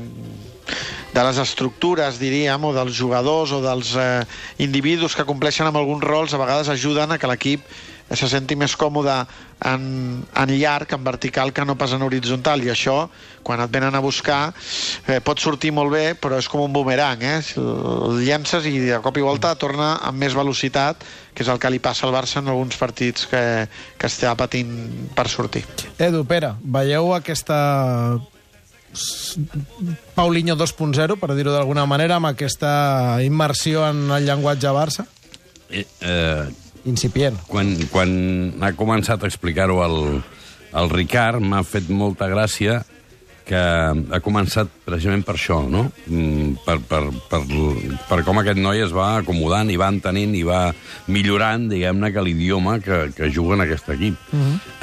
de 1.09 1.23
les 1.25 1.39
estructures, 1.41 2.19
diríem, 2.21 2.61
o 2.67 2.69
dels 2.75 2.93
jugadors 2.93 3.49
o 3.55 3.57
dels 3.63 3.95
eh, 3.97 4.19
individus 4.61 5.15
que 5.17 5.25
compleixen 5.25 5.65
amb 5.65 5.79
alguns 5.79 6.03
rols, 6.05 6.35
a 6.35 6.37
vegades 6.37 6.69
ajuden 6.69 7.15
a 7.15 7.17
que 7.17 7.25
l'equip 7.31 7.63
se 8.17 8.29
senti 8.29 8.55
més 8.57 8.73
còmode 8.79 9.13
en, 9.69 9.83
en 10.23 10.53
llarg, 10.57 10.93
en 10.95 11.03
vertical, 11.05 11.51
que 11.53 11.65
no 11.65 11.75
pas 11.77 11.93
en 11.93 12.05
horitzontal. 12.05 12.63
I 12.65 12.71
això, 12.73 12.97
quan 13.45 13.61
et 13.61 13.71
venen 13.73 13.95
a 13.95 14.01
buscar, 14.03 14.53
eh, 15.07 15.19
pot 15.25 15.41
sortir 15.41 15.71
molt 15.75 15.93
bé, 15.93 16.15
però 16.15 16.39
és 16.39 16.49
com 16.49 16.63
un 16.65 16.73
boomerang, 16.73 17.21
eh? 17.21 17.41
El 17.59 18.23
llences 18.25 18.65
i 18.69 18.77
de 18.87 19.01
cop 19.03 19.19
i 19.19 19.25
volta 19.25 19.53
torna 19.59 19.97
amb 20.05 20.17
més 20.21 20.37
velocitat, 20.37 21.05
que 21.33 21.45
és 21.45 21.51
el 21.51 21.61
que 21.61 21.71
li 21.71 21.81
passa 21.83 22.07
al 22.07 22.15
Barça 22.15 22.41
en 22.41 22.49
alguns 22.49 22.79
partits 22.79 23.29
que, 23.29 23.43
que 23.97 24.09
està 24.09 24.33
patint 24.39 24.73
per 25.15 25.29
sortir. 25.29 25.65
Edu, 25.99 26.25
Pere, 26.25 26.55
veieu 26.63 27.13
aquesta 27.13 27.59
Paulinho 30.17 30.55
2.0, 30.57 31.19
per 31.21 31.35
dir-ho 31.37 31.53
d'alguna 31.53 31.85
manera, 31.85 32.17
amb 32.17 32.31
aquesta 32.31 33.21
immersió 33.21 33.85
en 33.85 34.07
el 34.17 34.25
llenguatge 34.25 34.73
Barça? 34.73 35.05
eh, 35.69 35.85
eh, 36.01 36.49
Incipient. 36.85 37.35
quan, 37.47 37.73
quan 37.91 38.13
ha 38.61 38.71
començat 38.77 39.23
a 39.23 39.27
explicar-ho 39.27 39.81
el, 39.83 40.21
el 40.79 40.89
Ricard, 40.93 41.41
m'ha 41.41 41.63
fet 41.67 41.89
molta 41.89 42.27
gràcia 42.31 42.83
que 43.49 43.57
ha 43.57 44.19
començat 44.21 44.69
precisament 44.85 45.23
per 45.25 45.33
això, 45.33 45.63
no? 45.65 45.87
Mm, 46.05 46.59
Per, 46.67 46.75
per, 46.85 46.99
per, 47.31 47.39
per 48.05 48.19
com 48.27 48.37
aquest 48.43 48.59
noi 48.61 48.83
es 48.83 48.91
va 48.93 49.15
acomodant 49.23 49.71
i 49.73 49.77
va 49.81 49.87
entenent 49.89 50.35
i 50.37 50.43
va 50.45 50.67
millorant, 51.09 51.65
diguem-ne, 51.71 52.11
que 52.13 52.21
l'idioma 52.21 52.77
que, 52.79 53.07
que 53.17 53.31
juga 53.33 53.55
en 53.57 53.65
aquest 53.65 53.89
equip. 53.95 54.19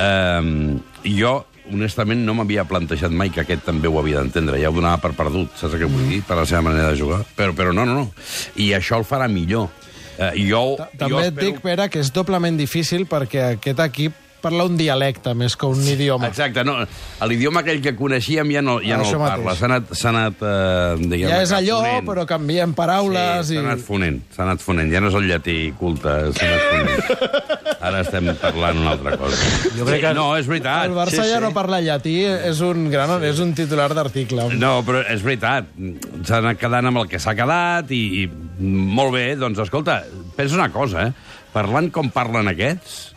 eh, 0.03 0.81
jo, 1.15 1.45
honestament, 1.71 2.25
no 2.27 2.35
m'havia 2.35 2.65
plantejat 2.67 3.11
mai 3.15 3.31
que 3.31 3.41
aquest 3.45 3.63
també 3.67 3.87
ho 3.87 4.01
havia 4.01 4.19
d'entendre. 4.19 4.59
Ja 4.59 4.71
ho 4.71 4.75
donava 4.75 4.99
per 5.03 5.15
perdut, 5.15 5.55
saps 5.59 5.79
què 5.79 5.87
vull 5.87 6.11
dir? 6.11 6.21
Per 6.27 6.37
la 6.39 6.45
seva 6.47 6.63
manera 6.67 6.91
de 6.91 6.99
jugar. 6.99 7.23
Però, 7.39 7.55
però 7.55 7.73
no, 7.75 7.87
no, 7.87 7.95
no. 7.95 8.11
I 8.59 8.73
això 8.75 8.99
el 8.99 9.07
farà 9.07 9.27
millor. 9.31 9.71
Eh, 10.19 10.33
jo, 10.49 10.77
Ta- 10.79 10.91
jo 10.93 10.99
També 10.99 11.27
et 11.27 11.33
espero- 11.35 11.47
dic, 11.53 11.61
Pere, 11.61 11.89
que 11.91 12.01
és 12.01 12.13
doblement 12.13 12.57
difícil 12.57 13.07
perquè 13.07 13.57
aquest 13.57 13.79
equip 13.81 14.23
parla 14.47 14.63
un 14.69 14.77
dialecte 14.79 15.33
més 15.35 15.57
que 15.59 15.67
un 15.67 15.81
idioma. 15.83 16.29
Exacte, 16.29 16.63
no, 16.63 16.77
l'idioma 17.27 17.61
aquell 17.65 17.81
que 17.83 17.97
coneixíem 17.99 18.53
ja 18.53 18.61
no, 18.63 18.77
ja 18.81 18.97
no 18.97 19.03
Això 19.03 19.17
el 19.19 19.25
parla. 19.27 19.55
S'ha 19.59 19.67
anat, 19.67 19.89
anat 20.07 20.43
eh, 20.47 20.97
diguem 21.03 21.31
Ja 21.33 21.41
és 21.43 21.51
allò, 21.57 21.81
fonent. 21.83 22.07
però 22.07 22.27
canvien 22.31 22.73
paraules 22.77 23.49
Sí, 23.49 23.55
i... 23.55 23.57
s'ha 23.57 23.65
anat 23.65 23.83
fonent, 23.83 24.21
s'ha 24.37 24.45
anat 24.45 24.63
fonent. 24.63 24.93
Ja 24.93 25.01
no 25.03 25.09
és 25.11 25.15
el 25.19 25.27
llatí 25.27 25.57
culte, 25.81 26.15
s'ha 26.37 26.47
anat 26.47 26.63
fonent. 26.71 27.77
Ara 27.87 28.01
estem 28.07 28.31
parlant 28.41 28.79
una 28.85 28.93
altra 28.95 29.17
cosa. 29.19 29.51
Jo 29.77 29.85
crec 29.85 30.01
que- 30.01 30.15
No, 30.15 30.29
és 30.37 30.47
veritat. 30.47 30.87
El 30.87 30.95
Barça 30.95 31.11
Sí, 31.25 31.29
ja 31.29 31.41
sí. 31.41 31.43
no 31.43 31.53
parla 31.53 31.81
llatí, 31.81 32.17
és 32.25 32.61
un 32.61 32.89
gran, 32.91 33.23
és 33.25 33.41
un 33.41 33.53
titular 33.55 33.93
d'article. 33.95 34.49
No, 34.55 34.79
però 34.87 35.03
és 35.11 35.23
veritat. 35.27 35.67
S'ha 36.25 36.39
anat 36.39 36.57
quedant 36.59 36.87
amb 36.87 36.99
el 37.03 37.09
que 37.09 37.19
s'ha 37.19 37.35
quedat 37.35 37.91
i, 37.91 38.23
i 38.23 38.31
molt 38.59 39.13
bé, 39.15 39.37
doncs 39.37 39.59
escolta, 39.67 40.03
pensa 40.37 40.55
una 40.57 40.71
cosa, 40.73 41.09
eh? 41.09 41.13
Parlant 41.53 41.91
com 41.93 42.11
parlen 42.13 42.49
aquests, 42.49 43.15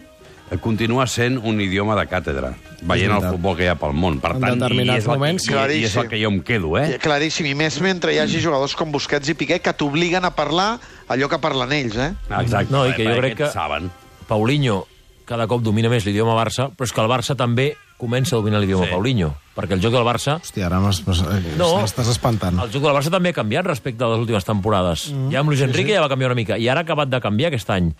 eh, 0.51 0.58
continua 0.58 1.05
sent 1.08 1.38
un 1.43 1.60
idioma 1.62 1.96
de 2.00 2.05
càtedra, 2.10 2.53
veient 2.81 3.12
el 3.12 3.25
futbol 3.31 3.55
que 3.58 3.65
hi 3.65 3.72
ha 3.72 3.75
pel 3.79 3.93
món. 3.93 4.19
Per 4.24 4.31
En 4.36 4.41
tant, 4.41 4.55
i 4.55 4.60
determinats 4.60 5.03
és, 5.03 5.08
moments, 5.08 5.48
que, 5.48 5.65
i, 5.75 5.81
i 5.81 5.86
és 5.89 5.96
el 6.00 6.08
que 6.12 6.19
jo 6.22 6.29
em 6.31 6.39
quedo, 6.43 6.77
eh? 6.79 6.98
Claríssim, 7.01 7.46
i 7.51 7.55
més 7.55 7.79
mentre 7.84 8.13
hi 8.13 8.19
hagi 8.24 8.41
jugadors 8.43 8.75
com 8.75 8.91
Busquets 8.91 9.29
i 9.29 9.36
Piqué 9.36 9.60
que 9.63 9.74
t'obliguen 9.74 10.25
a 10.25 10.31
parlar 10.36 10.79
allò 11.08 11.27
que 11.31 11.39
parlen 11.39 11.72
ells, 11.75 11.98
eh? 11.98 12.13
Exacte. 12.39 12.72
No, 12.74 12.86
i 12.88 12.93
que 12.96 13.05
jo 13.05 13.15
crec 13.19 13.38
que- 13.38 13.51
Saben. 13.51 13.91
Paulinho 14.27 14.86
cada 15.25 15.46
cop 15.48 15.62
domina 15.62 15.89
més 15.89 16.05
l'idioma 16.05 16.34
Barça, 16.34 16.69
però 16.74 16.86
és 16.88 16.91
que 16.93 17.01
el 17.01 17.08
Barça 17.12 17.36
també 17.38 17.75
comença 18.00 18.34
a 18.36 18.39
dominar 18.39 18.62
l'idioma 18.63 18.86
Sí. 18.88 18.91
Paulinho, 18.96 19.34
perquè 19.56 19.75
el 19.75 19.82
joc 19.84 19.91
del 19.94 20.06
Barça 20.08 20.38
Hòstia, 20.39 20.65
ara 20.70 20.79
m'has- 20.79 21.03
m'has- 21.06 21.22
No. 21.60 21.84
estàs 21.84 22.08
espantant. 22.10 22.58
el 22.63 22.72
joc 22.72 22.82
del 22.82 22.96
Barça 22.96 23.12
també 23.12 23.29
ha 23.29 23.34
canviat 23.34 23.65
respecte 23.68 24.03
a 24.03 24.08
les 24.08 24.20
últimes 24.24 24.46
temporades. 24.48 25.12
Mm. 25.12 25.29
Ja 25.34 25.39
amb 25.44 25.50
Luis 25.50 25.62
Enrique 25.62 25.89
sí, 25.89 25.91
sí. 25.91 25.96
ja 26.00 26.01
va 26.01 26.10
canviar 26.10 26.32
una 26.32 26.36
mica, 26.39 26.58
i 26.58 26.70
ara 26.70 26.79
ha 26.79 26.84
acabat 26.88 27.10
de 27.10 27.20
canviar 27.20 27.50
aquest 27.51 27.70
any. 27.70 27.94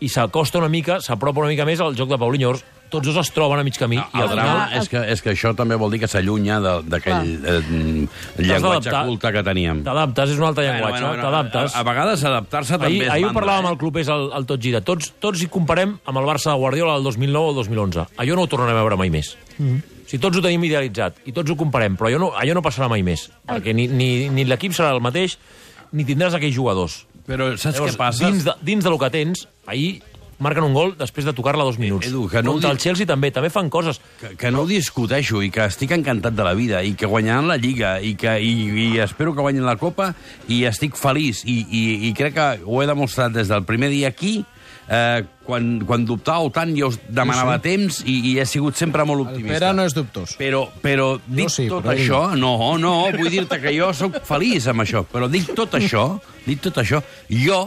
I 0.00 0.08
s'acosta 0.08 0.58
una 0.58 0.68
mica, 0.68 1.00
s'apropa 1.00 1.40
una 1.40 1.48
mica 1.50 1.64
més 1.64 1.78
al 1.80 1.94
joc 1.94 2.08
de 2.08 2.18
Paulinho. 2.18 2.54
Tots 2.92 3.08
dos 3.08 3.16
es 3.22 3.30
troben 3.32 3.58
a 3.58 3.64
mig 3.64 3.76
camí. 3.80 3.96
No, 3.96 4.04
i 4.12 4.20
el 4.20 4.28
al 4.28 4.34
drama 4.36 4.52
final 4.68 4.82
és 4.82 4.88
que, 4.92 5.02
és 5.14 5.22
que 5.24 5.32
això 5.32 5.54
també 5.56 5.78
vol 5.80 5.90
dir 5.94 5.98
que 6.02 6.08
s'allunya 6.12 6.58
de- 6.60 6.74
d'aquell 6.92 7.32
eh, 7.40 7.60
llenguatge 8.38 8.60
d'adaptar. 8.60 9.04
culte 9.06 9.32
que 9.32 9.42
teníem. 9.46 9.82
T'adaptes, 9.86 10.30
és 10.34 10.38
un 10.38 10.46
altre 10.50 10.66
llenguatge, 10.66 11.12
t'adaptes. 11.22 11.74
A, 11.74 11.80
a 11.80 11.86
vegades 11.88 12.24
adaptar-se 12.28 12.76
també 12.76 12.90
Ahir, 12.92 13.02
és 13.06 13.12
ahir 13.16 13.26
ho 13.30 13.32
parlàvem 13.36 13.64
eh? 13.66 13.72
al 13.72 13.78
Clubés, 13.80 14.08
al, 14.12 14.28
al 14.36 14.46
Tot 14.46 14.60
Gira. 14.62 14.82
Tots, 14.84 15.12
tots 15.22 15.42
hi 15.42 15.48
comparem 15.52 15.96
amb 16.04 16.18
el 16.22 16.28
Barça 16.28 16.52
de 16.52 16.58
Guardiola 16.60 16.98
del 16.98 17.08
2009 17.10 17.46
o 17.46 17.50
el 17.50 17.56
2011. 17.62 18.06
Allò 18.22 18.36
no 18.38 18.46
ho 18.46 18.50
tornarem 18.52 18.76
a 18.76 18.84
veure 18.84 19.00
mai 19.00 19.10
més. 19.14 19.34
Mm. 19.58 19.80
Si 20.12 20.18
tots 20.20 20.36
ho 20.36 20.42
tenim 20.44 20.64
idealitzat 20.68 21.22
i 21.24 21.32
tots 21.32 21.48
ho 21.50 21.56
comparem, 21.56 21.96
però 21.96 22.10
allò 22.10 22.18
no, 22.20 22.30
allò 22.36 22.54
no 22.58 22.62
passarà 22.64 22.88
mai 22.92 23.02
més. 23.06 23.30
Perquè 23.48 23.72
ni, 23.72 23.86
ni, 23.88 24.28
ni 24.28 24.44
l'equip 24.44 24.74
serà 24.76 24.92
el 24.92 25.00
mateix, 25.00 25.38
ni 25.92 26.04
tindràs 26.04 26.36
aquells 26.36 26.54
jugadors. 26.54 27.06
Però 27.24 27.52
saps 27.56 27.78
Llavors, 27.78 27.94
què 27.94 27.98
passa? 28.00 28.26
Dins 28.28 28.44
de, 28.44 28.52
dins 28.66 28.84
del 28.84 28.98
que 29.00 29.08
tens, 29.14 29.46
ahir 29.70 30.02
marquen 30.42 30.66
un 30.66 30.74
gol 30.76 30.94
després 30.98 31.26
de 31.28 31.34
tocar-la 31.36 31.64
dos 31.64 31.78
minuts. 31.80 32.08
Edu, 32.10 32.26
que 32.28 32.42
no 32.42 32.56
Contra 32.56 32.70
dic- 32.72 32.76
el 32.76 32.82
Chelsea 32.82 33.08
també, 33.08 33.30
també 33.34 33.50
fan 33.54 33.70
coses. 33.70 34.00
Que, 34.20 34.34
que 34.36 34.50
no 34.52 34.64
ho 34.64 34.68
discuteixo 34.68 35.42
i 35.42 35.50
que 35.54 35.64
estic 35.70 35.94
encantat 35.94 36.34
de 36.36 36.46
la 36.46 36.54
vida 36.58 36.82
i 36.82 36.94
que 36.98 37.06
guanyaran 37.10 37.48
la 37.48 37.58
Lliga 37.60 37.96
i 38.02 38.14
que 38.18 38.36
i, 38.42 38.52
i 38.86 38.88
espero 39.04 39.34
que 39.36 39.44
guanyin 39.44 39.66
la 39.68 39.78
Copa 39.80 40.12
i 40.48 40.64
estic 40.68 40.98
feliç 40.98 41.44
i, 41.46 41.60
i, 41.62 41.84
i 42.08 42.12
crec 42.18 42.34
que 42.36 42.48
ho 42.66 42.82
he 42.82 42.88
demostrat 42.90 43.32
des 43.32 43.48
del 43.48 43.64
primer 43.68 43.90
dia 43.92 44.10
aquí 44.12 44.40
eh, 44.88 45.22
quan, 45.46 45.68
quan 45.86 46.06
dubtàveu 46.06 46.50
tant 46.54 46.72
jo 46.76 46.88
us 46.92 46.98
demanava 47.08 47.56
sí, 47.58 47.62
sí. 47.62 47.68
temps 47.68 48.00
i, 48.06 48.16
i 48.32 48.34
he 48.40 48.46
sigut 48.48 48.78
sempre 48.78 49.06
molt 49.08 49.24
El 49.24 49.28
optimista. 49.28 49.58
Pere 49.58 49.72
no 49.76 49.86
és 49.88 49.94
dubtós. 49.96 50.36
Però, 50.40 50.64
però 50.82 51.12
dit 51.26 51.50
sí, 51.52 51.68
tot 51.70 51.84
però 51.86 51.94
això, 51.96 52.22
no, 52.38 52.54
no, 52.82 52.96
vull 53.16 53.30
dir-te 53.32 53.60
que 53.62 53.74
jo 53.76 53.92
sóc 53.96 54.20
feliç 54.28 54.68
amb 54.72 54.84
això, 54.86 55.04
però 55.08 55.30
dit 55.32 55.52
tot 55.56 55.78
això, 55.78 56.08
dit 56.46 56.60
tot 56.62 56.82
això, 56.82 57.02
jo 57.30 57.62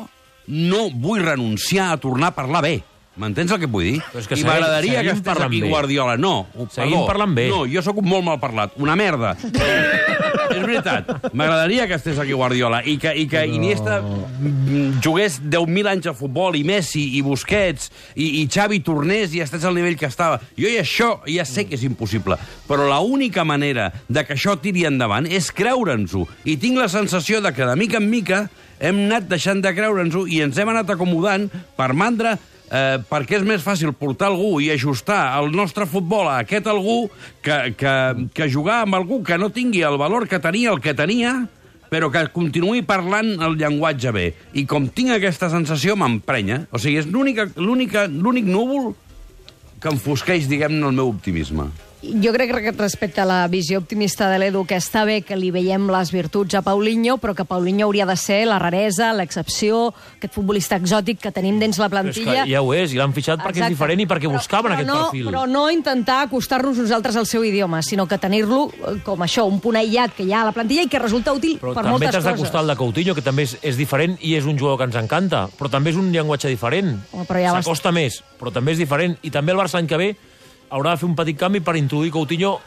no 0.48 0.90
vull 0.92 1.24
renunciar 1.26 1.92
a 1.94 1.98
tornar 1.98 2.34
a 2.34 2.36
parlar 2.36 2.62
bé. 2.66 2.76
M'entens 3.16 3.54
el 3.56 3.62
que 3.62 3.68
vull 3.72 3.86
dir? 3.88 4.00
Però 4.12 4.20
és 4.20 4.26
que 4.28 4.36
I 4.36 4.44
m'agradaria 4.44 5.02
que 5.06 5.14
estés 5.16 5.40
aquí 5.40 5.62
bé. 5.64 5.70
Guardiola. 5.72 6.18
No, 6.20 6.48
ho- 6.54 6.68
Seguim 6.70 6.98
perdó. 6.98 7.06
parlant 7.08 7.36
bé. 7.38 7.46
No, 7.48 7.62
jo 7.66 7.82
sóc 7.82 8.02
un 8.02 8.10
molt 8.12 8.26
mal 8.28 8.42
parlat. 8.42 8.74
Una 8.76 8.96
merda. 9.00 9.38
és 10.56 10.60
veritat. 10.62 11.08
M'agradaria 11.34 11.88
que 11.88 11.96
estés 11.96 12.20
aquí 12.20 12.34
Guardiola 12.36 12.82
i 12.84 12.98
que, 13.00 13.14
i 13.16 13.24
que 13.32 13.40
Però... 13.46 13.56
Iniesta 13.56 14.02
jugués 15.04 15.40
10.000 15.42 15.88
anys 15.90 16.10
a 16.12 16.14
futbol 16.18 16.56
i 16.60 16.64
Messi 16.68 17.06
i 17.18 17.22
Busquets 17.26 17.90
i, 18.16 18.42
i 18.42 18.44
Xavi 18.52 18.82
tornés 18.86 19.34
i 19.36 19.42
estés 19.44 19.64
al 19.64 19.76
nivell 19.80 19.96
que 20.00 20.10
estava. 20.12 20.42
Jo 20.60 20.68
i 20.68 20.76
això 20.82 21.22
ja 21.32 21.46
sé 21.48 21.66
que 21.70 21.76
és 21.80 21.84
impossible, 21.88 22.38
però 22.68 22.88
la 22.90 23.00
única 23.00 23.44
manera 23.48 23.92
de 24.08 24.26
que 24.28 24.36
això 24.36 24.58
tiri 24.62 24.86
endavant 24.90 25.28
és 25.28 25.52
creure'ns-ho. 25.56 26.26
I 26.46 26.58
tinc 26.62 26.78
la 26.84 26.90
sensació 26.92 27.42
de 27.42 27.54
que 27.56 27.66
de 27.66 27.76
mica 27.80 27.98
en 28.04 28.10
mica 28.12 28.46
hem 28.80 29.06
anat 29.06 29.30
deixant 29.32 29.62
de 29.64 29.72
creure'ns-ho 29.76 30.26
i 30.28 30.42
ens 30.46 30.58
hem 30.60 30.72
anat 30.74 30.92
acomodant 30.96 31.48
per 31.78 31.94
mandra 31.94 32.36
eh, 32.72 32.98
perquè 33.10 33.40
és 33.40 33.46
més 33.48 33.64
fàcil 33.64 33.94
portar 33.98 34.30
algú 34.32 34.60
i 34.64 34.72
ajustar 34.74 35.38
el 35.40 35.52
nostre 35.56 35.88
futbol 35.90 36.30
a 36.30 36.40
aquest 36.44 36.68
algú 36.72 37.06
que, 37.46 37.76
que, 37.78 37.94
que 38.34 38.50
jugar 38.52 38.84
amb 38.84 38.98
algú 39.00 39.22
que 39.24 39.38
no 39.42 39.52
tingui 39.54 39.86
el 39.86 40.00
valor 40.02 40.28
que 40.30 40.42
tenia 40.44 40.74
el 40.74 40.82
que 40.84 40.96
tenia, 40.98 41.36
però 41.92 42.10
que 42.12 42.26
continuï 42.34 42.84
parlant 42.86 43.36
el 43.46 43.58
llenguatge 43.60 44.12
bé. 44.16 44.28
I 44.58 44.66
com 44.70 44.90
tinc 44.90 45.16
aquesta 45.16 45.50
sensació, 45.54 45.96
m'emprenya. 45.96 46.66
O 46.74 46.82
sigui, 46.82 47.00
és 47.00 47.08
l'únic 47.08 48.48
núvol 48.50 48.94
que 49.82 49.92
enfosqueix, 49.94 50.50
diguem-ne, 50.50 50.82
el 50.90 50.98
meu 50.98 51.12
optimisme. 51.14 51.70
Jo 52.22 52.32
crec 52.34 52.52
que 52.54 52.72
respecte 52.72 53.22
a 53.22 53.26
la 53.26 53.48
visió 53.48 53.80
optimista 53.80 54.30
de 54.30 54.38
l'Edu, 54.40 54.66
que 54.68 54.76
està 54.78 55.06
bé 55.06 55.22
que 55.26 55.36
li 55.36 55.50
veiem 55.52 55.88
les 55.90 56.12
virtuts 56.14 56.54
a 56.56 56.62
Paulinho, 56.62 57.18
però 57.18 57.34
que 57.36 57.46
Paulinho 57.46 57.86
hauria 57.88 58.06
de 58.06 58.16
ser 58.20 58.46
la 58.46 58.60
raresa, 58.60 59.12
l'excepció, 59.14 59.94
aquest 60.18 60.34
futbolista 60.36 60.76
exòtic 60.78 61.20
que 61.24 61.32
tenim 61.32 61.60
dins 61.60 61.80
la 61.82 61.90
Però 61.90 62.04
és 62.06 62.16
plantilla. 62.16 62.44
que 62.46 62.52
ja 62.52 62.62
ho 62.62 62.74
és, 62.74 62.94
i 62.94 63.00
l'han 63.00 63.14
fitxat 63.14 63.40
perquè 63.40 63.58
és 63.58 63.64
Exacte. 63.66 63.74
diferent 63.74 64.00
i 64.02 64.08
perquè 64.08 64.32
buscaven 64.32 64.72
però 64.72 64.76
aquest 64.76 64.88
no, 64.90 65.00
perfil. 65.06 65.26
Però 65.32 65.46
no 65.50 65.64
intentar 65.72 66.22
acostar-nos 66.28 66.78
nosaltres 66.78 67.16
al 67.16 67.26
seu 67.26 67.44
idioma, 67.44 67.82
sinó 67.82 68.08
que 68.08 68.18
tenir-lo 68.18 68.70
eh, 68.70 69.00
com 69.04 69.20
això, 69.26 69.46
un 69.50 69.60
punt 69.60 69.76
aïllat 69.82 70.14
que 70.16 70.24
hi 70.24 70.34
ha 70.34 70.42
a 70.42 70.46
la 70.46 70.52
plantilla 70.52 70.84
i 70.84 70.88
que 70.92 71.00
resulta 71.00 71.34
útil 71.34 71.58
Però 71.60 71.74
per 71.74 71.82
també 71.84 71.92
moltes 71.96 72.12
t'has 72.12 72.24
coses. 72.24 72.32
d'acostar 72.38 72.62
al 72.62 72.68
de 72.68 72.76
Coutinho, 72.76 73.16
que 73.16 73.22
també 73.26 73.44
és, 73.44 73.58
és 73.62 73.78
diferent 73.78 74.18
i 74.22 74.36
és 74.36 74.46
un 74.46 74.58
jugador 74.58 74.78
que 74.78 74.84
ens 74.92 74.96
encanta, 74.96 75.48
però 75.58 75.70
també 75.70 75.90
és 75.90 75.98
un 75.98 76.12
llenguatge 76.12 76.48
diferent. 76.50 77.00
Però 77.28 77.42
ja 77.42 77.52
vas- 77.54 77.66
S'acosta 77.66 77.92
més, 77.92 78.22
però 78.40 78.52
també 78.54 78.74
és 78.74 78.78
diferent. 78.78 79.18
I 79.24 79.32
també 79.32 79.52
el 79.54 79.58
Barça 79.58 79.74
l'any 79.80 79.88
que 79.88 79.98
ve 79.98 80.16
haurà 80.70 80.96
de 80.96 81.02
fer 81.02 81.10
un 81.10 81.16
petit 81.18 81.38
canvi 81.38 81.62
per 81.62 81.76
introduir 81.80 82.14
Coutinho 82.14 82.58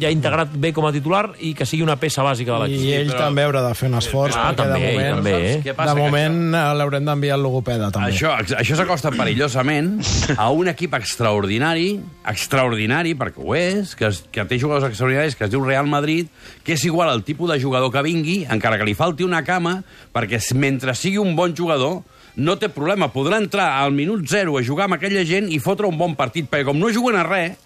ja 0.00 0.10
integrat 0.12 0.52
bé 0.54 0.72
com 0.72 0.86
a 0.86 0.92
titular 0.92 1.30
i 1.40 1.52
que 1.54 1.66
sigui 1.66 1.82
una 1.82 1.96
peça 1.96 2.22
bàsica 2.22 2.54
de 2.54 2.58
l'equip. 2.64 2.84
I 2.86 2.92
ell 2.98 3.10
però- 3.10 3.18
també 3.26 3.44
haurà 3.44 3.62
de 3.68 3.74
fer 3.74 3.88
un 3.88 3.96
esforç, 3.98 4.36
Ah, 4.36 4.52
perquè 4.52 4.56
també, 4.56 4.80
de 4.80 4.92
moment, 4.92 5.14
també, 5.16 5.32
eh? 5.70 5.74
Passa? 5.74 5.94
de 5.94 6.00
moment 6.00 6.54
eh, 6.54 6.74
l'haurem 6.78 7.04
d'enviar 7.04 7.34
al 7.34 7.42
logopeda, 7.42 7.90
també. 7.90 8.12
Això, 8.12 8.34
això 8.58 8.76
s'acosta 8.76 9.10
perillosament 9.10 10.00
a 10.36 10.50
un 10.50 10.68
equip 10.68 10.94
extraordinari, 10.94 12.00
extraordinari, 12.30 13.14
perquè 13.18 13.42
ho 13.44 13.54
és, 13.54 13.94
que, 13.96 14.06
es, 14.10 14.22
que 14.32 14.44
té 14.44 14.58
jugadors 14.58 14.86
extraordinaris, 14.90 15.36
que 15.36 15.44
es 15.44 15.50
diu 15.52 15.62
Real 15.64 15.86
Madrid, 15.90 16.28
que 16.64 16.74
és 16.74 16.84
igual 16.84 17.10
al 17.10 17.22
tipus 17.24 17.50
de 17.50 17.58
jugador 17.60 17.90
que 17.92 18.02
vingui, 18.02 18.44
encara 18.50 18.78
que 18.78 18.84
li 18.88 18.94
falti 18.94 19.24
una 19.26 19.42
cama, 19.44 19.82
perquè 20.14 20.40
mentre 20.54 20.94
sigui 20.94 21.18
un 21.18 21.34
bon 21.36 21.54
jugador, 21.56 22.02
no 22.36 22.54
té 22.58 22.68
problema, 22.70 23.08
podrà 23.12 23.38
entrar 23.42 23.80
al 23.82 23.90
minut 23.92 24.22
zero 24.30 24.56
a 24.56 24.62
jugar 24.62 24.84
amb 24.86 24.94
aquella 24.96 25.24
gent 25.26 25.50
i 25.50 25.58
fotre 25.58 25.86
un 25.90 25.98
bon 25.98 26.14
partit, 26.16 26.46
perquè 26.48 26.64
com 26.64 26.78
no 26.78 26.88
juguen 26.94 27.16
a 27.18 27.24
res, 27.26 27.56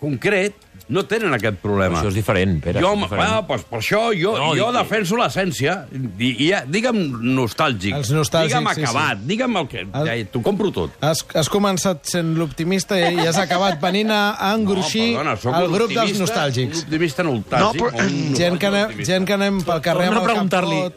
concret, 0.00 0.54
no 0.90 1.04
tenen 1.06 1.30
aquest 1.36 1.60
problema. 1.62 2.00
Això 2.00 2.08
és 2.10 2.16
diferent, 2.18 2.56
Pere. 2.64 2.80
Jo, 2.82 2.94
és 2.96 3.02
diferent. 3.04 3.28
ah, 3.30 3.42
pues 3.46 3.62
per 3.62 3.78
això 3.78 4.00
jo, 4.16 4.32
No, 4.36 4.48
jo 4.58 4.72
dic- 4.72 4.78
defenso 4.80 5.14
l'essència. 5.20 5.74
Ja, 6.18 6.64
digue'm 6.66 6.98
nostàlgic. 7.36 7.94
Els 7.94 8.10
nostàlgics, 8.10 8.56
Digue'm 8.56 8.66
sí, 8.74 8.80
sí. 8.80 8.82
acabat. 8.88 9.18
Digue'm 9.28 9.56
el 9.60 9.68
que... 9.70 9.84
El- 9.86 10.08
Ja, 10.08 10.16
T'ho 10.32 10.42
compro 10.42 10.72
tot. 10.74 10.90
Has, 11.00 11.22
has 11.38 11.48
començat 11.52 12.02
sent 12.10 12.32
l'optimista 12.40 12.98
i, 12.98 13.14
i 13.22 13.26
has 13.28 13.38
acabat 13.38 13.78
venint 13.80 14.10
a, 14.10 14.32
a 14.34 14.50
engruixir 14.56 15.12
No, 15.14 15.22
perdona, 15.36 15.60
el 15.62 15.70
grup 15.76 15.94
dels 15.94 16.18
nostàlgics. 16.24 16.82
Un 16.82 16.88
optimista 16.88 17.22
nostàlgic. 17.28 17.60
No, 17.62 17.70
però- 17.86 17.94
un- 18.08 18.34
Gent 18.40 18.58
que, 18.58 18.66
un 18.66 18.74
anem, 18.74 18.88
optimista. 18.90 19.12
gent 19.12 19.28
que 19.30 19.38
anem 19.38 19.62
pel 19.70 19.80
carrer 19.86 20.08
Torna 20.10 20.20
amb 20.20 20.26
el 20.26 20.50
capot, 20.50 20.94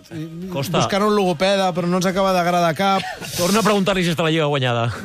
Costa. 0.57 0.77
buscant 0.79 1.03
un 1.05 1.15
logopeda, 1.15 1.69
però 1.77 1.85
no 1.87 2.01
ens 2.01 2.09
acaba 2.09 2.33
d'agradar 2.33 2.73
cap. 2.73 3.05
Torna 3.37 3.59
a 3.61 3.63
preguntar-li 3.69 4.03
si 4.03 4.09
està 4.15 4.23
la 4.25 4.31
Lliga 4.33 4.49
guanyada. 4.49 4.89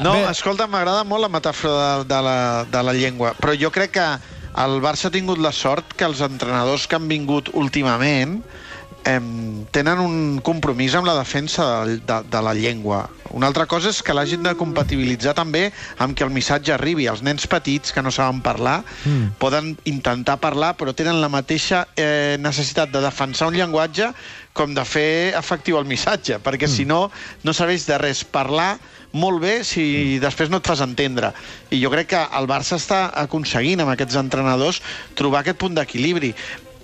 No, 0.00 0.12
Bé. 0.14 0.24
escolta, 0.30 0.66
m'agrada 0.70 1.02
molt 1.08 1.24
la 1.24 1.28
metàfora 1.32 1.72
de, 1.74 1.87
de, 2.08 2.20
la, 2.24 2.38
de 2.70 2.82
la 2.84 2.96
llengua, 2.96 3.34
però 3.38 3.56
jo 3.58 3.72
crec 3.74 3.96
que 3.98 4.08
el 4.58 4.80
Barça 4.82 5.08
ha 5.08 5.14
tingut 5.14 5.38
la 5.42 5.52
sort 5.54 5.94
que 5.94 6.06
els 6.08 6.22
entrenadors 6.24 6.88
que 6.88 6.98
han 6.98 7.06
vingut 7.10 7.52
últimament 7.54 8.40
eh, 9.04 9.20
tenen 9.70 10.00
un 10.02 10.16
compromís 10.44 10.96
amb 10.98 11.06
la 11.08 11.16
defensa 11.18 11.66
de, 11.86 11.98
de, 12.02 12.18
de 12.30 12.42
la 12.42 12.54
llengua. 12.54 13.06
Una 13.36 13.48
altra 13.50 13.66
cosa 13.68 13.92
és 13.92 14.00
que 14.02 14.14
l'hagin 14.16 14.42
de 14.44 14.54
compatibilitzar 14.58 15.34
també 15.36 15.68
amb 16.00 16.16
que 16.16 16.24
el 16.24 16.32
missatge 16.34 16.72
arribi. 16.74 17.08
Els 17.10 17.22
nens 17.24 17.46
petits 17.50 17.92
que 17.92 18.02
no 18.02 18.12
saben 18.14 18.40
parlar 18.44 18.80
mm. 19.04 19.36
poden 19.42 19.74
intentar 19.88 20.38
parlar, 20.42 20.74
però 20.80 20.94
tenen 20.96 21.20
la 21.22 21.30
mateixa 21.32 21.84
eh, 21.96 22.36
necessitat 22.40 22.92
de 22.94 23.04
defensar 23.04 23.50
un 23.52 23.58
llenguatge 23.58 24.10
com 24.58 24.74
de 24.74 24.84
fer 24.84 25.34
efectiu 25.38 25.78
el 25.78 25.86
missatge, 25.88 26.40
perquè 26.42 26.66
mm. 26.66 26.74
si 26.74 26.86
no, 26.88 27.06
no 27.46 27.54
serveix 27.54 27.86
de 27.86 27.98
res 28.02 28.24
parlar 28.26 28.74
molt 29.12 29.40
bé 29.40 29.54
si 29.64 30.18
després 30.20 30.50
no 30.50 30.60
et 30.60 30.68
fas 30.68 30.82
entendre. 30.84 31.32
I 31.72 31.80
jo 31.80 31.90
crec 31.94 32.10
que 32.12 32.22
el 32.38 32.48
Barça 32.50 32.76
està 32.76 33.06
aconseguint 33.22 33.80
amb 33.84 33.94
aquests 33.94 34.18
entrenadors 34.20 34.82
trobar 35.18 35.44
aquest 35.44 35.60
punt 35.62 35.78
d'equilibri 35.78 36.34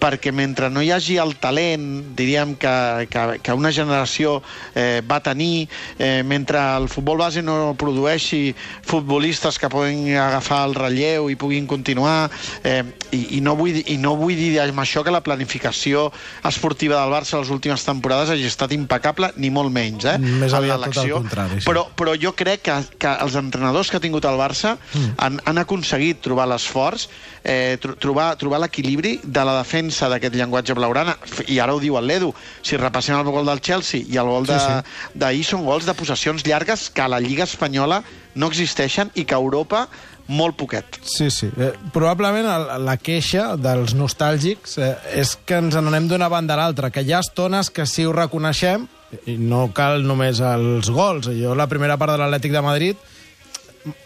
perquè 0.05 0.33
mentre 0.37 0.69
no 0.69 0.83
hi 0.85 0.91
hagi 0.93 1.17
el 1.21 1.37
talent, 1.41 1.87
diríem, 2.17 2.55
que, 2.61 2.75
que, 3.09 3.23
que 3.41 3.57
una 3.57 3.73
generació 3.73 4.37
eh, 4.77 5.01
va 5.09 5.21
tenir, 5.25 5.69
eh, 5.99 6.23
mentre 6.27 6.61
el 6.77 6.91
futbol 6.93 7.23
base 7.23 7.43
no 7.43 7.73
produeixi 7.81 8.53
futbolistes 8.85 9.59
que 9.61 9.71
puguin 9.73 10.13
agafar 10.21 10.65
el 10.69 10.77
relleu 10.77 11.31
i 11.33 11.39
puguin 11.41 11.69
continuar, 11.71 12.29
eh, 12.65 12.83
i, 13.17 13.39
i, 13.39 13.41
no 13.45 13.57
vull, 13.57 13.81
i 13.81 13.97
no 14.01 14.15
vull 14.21 14.37
dir 14.37 14.59
amb 14.61 14.85
això 14.85 15.05
que 15.07 15.15
la 15.15 15.23
planificació 15.25 16.11
esportiva 16.45 17.01
del 17.01 17.15
Barça 17.15 17.41
les 17.41 17.53
últimes 17.55 17.85
temporades 17.87 18.35
hagi 18.35 18.49
estat 18.51 18.75
impecable, 18.77 19.33
ni 19.41 19.49
molt 19.55 19.73
menys, 19.73 20.09
eh? 20.11 20.19
Més 20.21 20.53
aviat 20.57 20.85
tot 20.85 21.01
el 21.05 21.15
contrari, 21.17 21.61
sí. 21.63 21.69
Però, 21.69 21.87
però 21.97 22.17
jo 22.21 22.35
crec 22.37 22.67
que, 22.69 22.77
que 23.01 23.17
els 23.25 23.39
entrenadors 23.41 23.89
que 23.89 24.01
ha 24.01 24.05
tingut 24.05 24.29
el 24.29 24.37
Barça 24.41 24.77
mm. 24.77 25.17
han, 25.25 25.41
han 25.49 25.65
aconseguit 25.65 26.21
trobar 26.25 26.51
l'esforç, 26.51 27.09
eh, 27.45 27.77
tr 27.81 27.97
trobar, 28.01 28.35
trobar 28.41 28.61
l'equilibri 28.65 29.19
de 29.23 29.45
la 29.47 29.59
defensa 29.63 29.94
d'aquest 30.01 30.35
llenguatge 30.35 30.75
blaurana. 30.75 31.17
I 31.47 31.59
ara 31.61 31.75
ho 31.75 31.81
diu 31.81 31.97
el 31.99 32.07
Ledu. 32.07 32.33
Si 32.63 32.77
repassem 32.77 33.17
el 33.19 33.25
gol 33.31 33.47
del 33.47 33.61
Chelsea 33.61 34.03
i 34.09 34.17
el 34.19 34.27
gol 34.27 34.47
Sí, 34.47 34.53
de- 34.53 34.61
sí. 34.61 35.11
d'ahir 35.15 35.45
són 35.45 35.65
gols 35.65 35.87
de 35.87 35.95
possessions 35.95 36.45
llargues 36.47 36.91
que 36.91 37.03
a 37.03 37.09
la 37.09 37.21
Lliga 37.21 37.45
Espanyola 37.45 38.03
no 38.35 38.47
existeixen 38.49 39.11
i 39.15 39.25
que 39.25 39.35
a 39.35 39.39
Europa 39.39 39.89
molt 40.27 40.57
poquet. 40.57 40.99
Sí, 41.05 41.31
sí. 41.31 41.51
Eh, 41.57 41.73
probablement 41.93 42.47
el- 42.49 42.85
la 42.85 42.97
queixa 42.97 43.57
dels 43.57 43.95
nostàlgics 43.95 44.79
eh, 44.79 44.97
és 45.21 45.37
que 45.45 45.55
ens 45.61 45.75
n'anem 45.77 46.09
d'una 46.09 46.29
banda 46.29 46.55
a 46.55 46.57
l'altra, 46.57 46.91
que 46.91 47.03
hi 47.03 47.13
ha 47.13 47.21
estones 47.21 47.69
que 47.71 47.85
sí 47.87 48.05
ho 48.07 48.13
reconeixem, 48.13 48.89
i 49.27 49.37
no 49.39 49.71
cal 49.73 50.03
només 50.03 50.41
els 50.41 50.89
gols. 50.91 51.27
Jo 51.29 51.55
la 51.55 51.67
primera 51.69 51.97
part 51.97 52.13
de 52.13 52.19
l'Atlètic 52.19 52.51
de 52.53 52.63
Madrid 52.63 52.97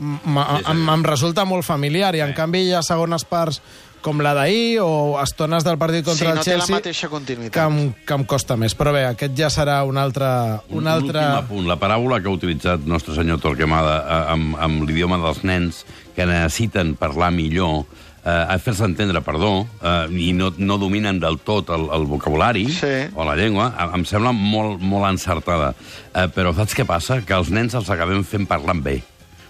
em, 0.01 0.89
em 0.91 1.05
resulta 1.07 1.45
molt 1.47 1.65
familiar, 1.65 2.15
i 2.17 2.21
en 2.25 2.35
canvi 2.35 2.65
hi 2.67 2.73
ha 2.75 2.83
segones 2.83 3.25
parts 3.25 3.61
com 4.03 4.21
la 4.25 4.33
d'ahir 4.35 4.79
o 4.83 5.19
estones 5.23 5.65
del 5.67 5.79
partit 5.79 6.05
Sí, 6.05 6.11
contra 6.11 6.35
no 6.35 6.41
el 6.41 6.45
té 6.45 6.53
la 6.53 6.59
Chelsea 6.65 6.77
mateixa 6.77 7.07
que 7.09 7.13
continuïtat. 7.15 7.67
em, 7.67 7.93
que 8.07 8.15
em 8.15 8.25
costa 8.25 8.57
més. 8.57 8.75
Però 8.79 8.93
bé, 8.95 9.05
aquest 9.11 9.35
ja 9.39 9.49
serà 9.51 9.83
un 9.85 9.97
altre... 9.99 10.27
Un 10.71 10.87
altre... 10.87 11.19
últim 11.21 11.39
apunt. 11.45 11.67
La 11.69 11.77
paràbola 11.81 12.21
que 12.23 12.29
ha 12.29 12.35
utilitzat 12.37 12.87
nostre 12.87 13.15
senyor 13.15 13.41
Torquemada 13.41 13.97
eh, 14.01 14.33
amb, 14.35 14.57
amb 14.59 14.85
l'idioma 14.89 15.19
dels 15.23 15.43
nens 15.45 15.85
que 16.17 16.27
necessiten 16.27 16.95
parlar 16.99 17.31
millor, 17.31 17.85
eh, 18.25 18.31
a 18.31 18.57
fer-se 18.59 18.85
entendre, 18.85 19.21
perdó, 19.23 19.67
eh, 19.83 20.07
i 20.19 20.33
no, 20.35 20.53
no 20.59 20.79
dominen 20.79 21.21
del 21.23 21.39
tot 21.47 21.71
el, 21.71 21.89
el 21.95 22.07
vocabulari 22.11 22.67
Sí. 22.75 22.95
o 23.15 23.25
la 23.25 23.37
llengua, 23.39 23.71
em, 23.79 23.95
em 24.01 24.05
sembla 24.05 24.33
molt, 24.33 24.81
molt 24.83 25.07
encertada. 25.13 25.75
Eh, 26.15 26.27
però 26.35 26.55
saps 26.57 26.75
què 26.75 26.85
passa? 26.87 27.21
Que 27.23 27.35
els 27.39 27.51
nens 27.55 27.75
els 27.79 27.91
acabem 27.91 28.25
fent 28.27 28.47
parlant 28.51 28.83
bé. 28.83 29.01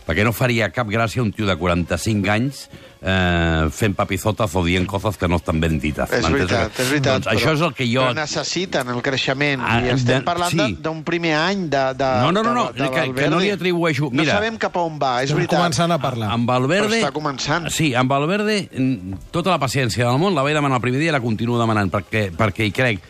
Perquè 0.08 0.24
no 0.24 0.32
faria 0.32 0.70
cap 0.72 0.88
gràcia 0.88 1.20
un 1.20 1.28
tio 1.36 1.44
de 1.44 1.52
45 1.60 2.30
anys 2.32 2.62
eh, 3.02 3.66
fent 3.76 3.92
papizotes 3.94 4.54
o 4.56 4.62
dient 4.64 4.86
coses 4.88 5.18
que 5.20 5.28
no 5.28 5.36
estan 5.36 5.60
ben 5.60 5.76
dites. 5.82 6.08
És 6.16 6.24
veritat, 6.32 6.72
és 6.80 6.88
veritat. 6.88 7.26
Doncs 7.26 7.28
això 7.34 7.52
és 7.52 7.64
el 7.66 7.74
que 7.76 7.84
jo... 7.90 8.06
Però 8.06 8.14
necessiten 8.16 8.88
el 8.94 9.02
creixement. 9.04 9.60
Ah, 9.60 9.82
I 9.84 9.90
estem 9.92 10.22
de- 10.22 10.24
parlant 10.24 10.54
sí. 10.54 10.56
de- 10.62 10.80
d'un 10.88 11.02
primer 11.04 11.34
any 11.36 11.66
de, 11.68 11.84
de, 12.00 12.08
No, 12.24 12.32
no, 12.32 12.42
no, 12.42 12.54
no, 12.56 12.64
de, 12.72 12.82
de 12.86 12.90
que- 12.94 13.06
que 13.20 13.28
no 13.28 13.38
li 13.44 13.50
atribueixo- 13.52 14.08
No 14.10 14.22
mira. 14.24 14.38
sabem 14.38 14.56
cap 14.56 14.74
a 14.80 14.86
on 14.88 14.96
va, 14.98 15.18
és 15.20 15.28
Estem 15.28 15.42
veritat. 15.44 15.60
començant 15.60 15.92
a 15.92 16.00
parlar. 16.00 16.32
Amb 16.32 16.48
Valverde... 16.48 16.88
Però 16.88 17.04
està 17.04 17.12
començant. 17.12 17.68
Sí, 17.70 17.92
amb 17.94 18.10
Valverde, 18.10 18.62
mm, 18.72 19.20
tota 19.30 19.52
la 19.52 19.60
paciència 19.60 20.08
del 20.08 20.18
món 20.18 20.35
la 20.35 20.42
vaig 20.42 20.56
demanar 20.56 20.80
el 20.80 20.87
primer 20.88 21.00
dia 21.04 21.12
i 21.12 21.16
la 21.18 21.20
continuo 21.20 21.61
demanant, 21.61 21.92
perquè, 21.92 22.30
perquè 22.33 22.64
hi 22.64 22.72
crec. 22.72 23.04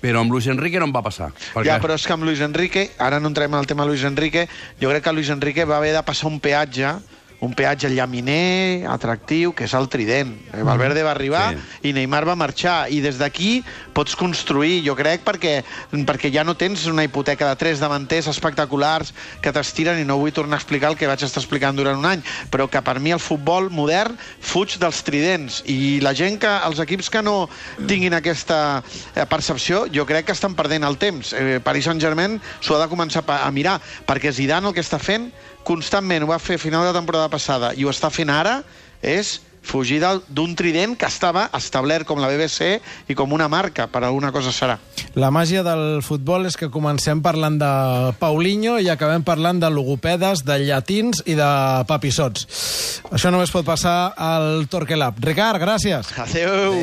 Però 0.00 0.24
amb 0.24 0.32
Luis 0.32 0.48
Enrique 0.48 0.80
no 0.80 0.88
em 0.88 0.94
va 0.96 1.04
passar. 1.04 1.30
Perquè... 1.52 1.68
Ja, 1.68 1.78
però 1.82 1.96
és 1.98 2.06
que 2.06 2.16
amb 2.16 2.24
Luis 2.24 2.40
Enrique, 2.44 2.88
ara 2.98 3.20
no 3.20 3.28
entrem 3.28 3.52
en 3.52 3.60
el 3.60 3.68
tema 3.68 3.84
Luis 3.88 4.04
Enrique, 4.08 4.46
jo 4.80 4.92
crec 4.92 5.04
que 5.04 5.12
Luis 5.12 5.30
Enrique 5.32 5.68
va 5.68 5.76
haver 5.78 5.92
de 5.96 6.04
passar 6.06 6.30
un 6.32 6.40
peatge 6.40 6.94
un 7.40 7.54
peatge 7.56 7.88
llaminer, 7.88 8.86
atractiu, 8.92 9.54
que 9.56 9.64
és 9.64 9.72
el 9.74 9.88
Trident. 9.88 10.34
Eh, 10.52 10.62
Valverde 10.62 11.02
va 11.02 11.14
arribar 11.14 11.54
Sí. 11.54 11.88
i 11.88 11.92
Neymar 11.96 12.26
va 12.28 12.36
marxar. 12.36 12.90
I 12.92 13.00
des 13.00 13.16
d'aquí 13.18 13.64
pots 13.94 14.14
construir, 14.14 14.82
jo 14.84 14.94
crec, 14.94 15.24
perquè, 15.24 15.64
perquè 15.90 16.30
ja 16.32 16.44
no 16.44 16.54
tens 16.54 16.86
una 16.86 17.04
hipoteca 17.04 17.48
de 17.48 17.56
tres 17.56 17.80
davanters 17.80 18.28
espectaculars 18.28 19.14
que 19.40 19.52
t'estiren 19.52 19.98
i 19.98 20.04
no 20.04 20.18
vull 20.18 20.32
tornar 20.32 20.58
a 20.58 20.60
explicar 20.60 20.90
el 20.90 20.96
que 20.96 21.08
vaig 21.08 21.22
estar 21.22 21.40
explicant 21.40 21.76
durant 21.76 21.96
un 21.98 22.04
any, 22.04 22.22
però 22.50 22.68
que 22.68 22.82
per 22.82 23.00
mi 23.00 23.10
el 23.10 23.20
futbol 23.20 23.70
modern 23.70 24.18
fuig 24.40 24.76
dels 24.78 25.02
tridents 25.02 25.62
i 25.66 25.98
la 26.00 26.12
gent 26.14 26.38
que, 26.38 26.50
els 26.66 26.78
equips 26.78 27.08
que 27.08 27.22
no 27.22 27.48
tinguin 27.86 28.14
aquesta 28.14 28.82
eh, 29.14 29.24
percepció, 29.26 29.86
jo 29.92 30.04
crec 30.04 30.26
que 30.26 30.32
estan 30.32 30.54
perdent 30.54 30.84
el 30.84 30.98
temps. 30.98 31.32
Eh, 31.32 31.60
Paris 31.64 31.84
Saint-Germain 31.88 32.40
s'ho 32.60 32.76
ha 32.76 32.84
de 32.84 32.90
començar 32.92 33.24
a 33.26 33.50
mirar, 33.50 33.80
perquè 34.06 34.30
Zidane 34.32 34.68
el 34.68 34.74
que 34.74 34.84
està 34.84 34.98
fent 35.00 35.32
constantment, 35.64 36.24
ho 36.24 36.32
va 36.32 36.40
fer 36.42 36.58
a 36.58 36.62
final 36.62 36.86
de 36.86 36.96
temporada 36.96 37.30
passada 37.32 37.74
i 37.76 37.84
ho 37.84 37.92
està 37.92 38.10
fent 38.12 38.32
ara, 38.32 38.60
és 39.02 39.38
fugir 39.62 40.00
d'un 40.00 40.54
trident 40.56 40.96
que 40.96 41.06
estava 41.06 41.48
establert 41.56 42.06
com 42.08 42.20
la 42.20 42.30
BBC 42.32 42.80
i 43.12 43.16
com 43.16 43.32
una 43.36 43.48
marca, 43.48 43.86
per 43.92 44.02
alguna 44.04 44.32
cosa 44.32 44.52
serà. 44.54 44.78
La 45.14 45.30
màgia 45.30 45.62
del 45.66 46.00
futbol 46.06 46.46
és 46.48 46.56
que 46.56 46.70
comencem 46.72 47.20
parlant 47.22 47.58
de 47.60 47.70
Paulinho 48.20 48.78
i 48.80 48.88
acabem 48.92 49.24
parlant 49.26 49.60
de 49.60 49.70
logopedes, 49.70 50.44
de 50.48 50.58
llatins 50.64 51.22
i 51.26 51.36
de 51.38 51.50
papissots. 51.90 52.46
Això 53.10 53.32
només 53.32 53.52
pot 53.52 53.66
passar 53.66 54.14
al 54.16 54.66
Torquelab. 54.70 55.20
Ricard, 55.24 55.60
gràcies. 55.62 56.14
Adéu! 56.18 56.78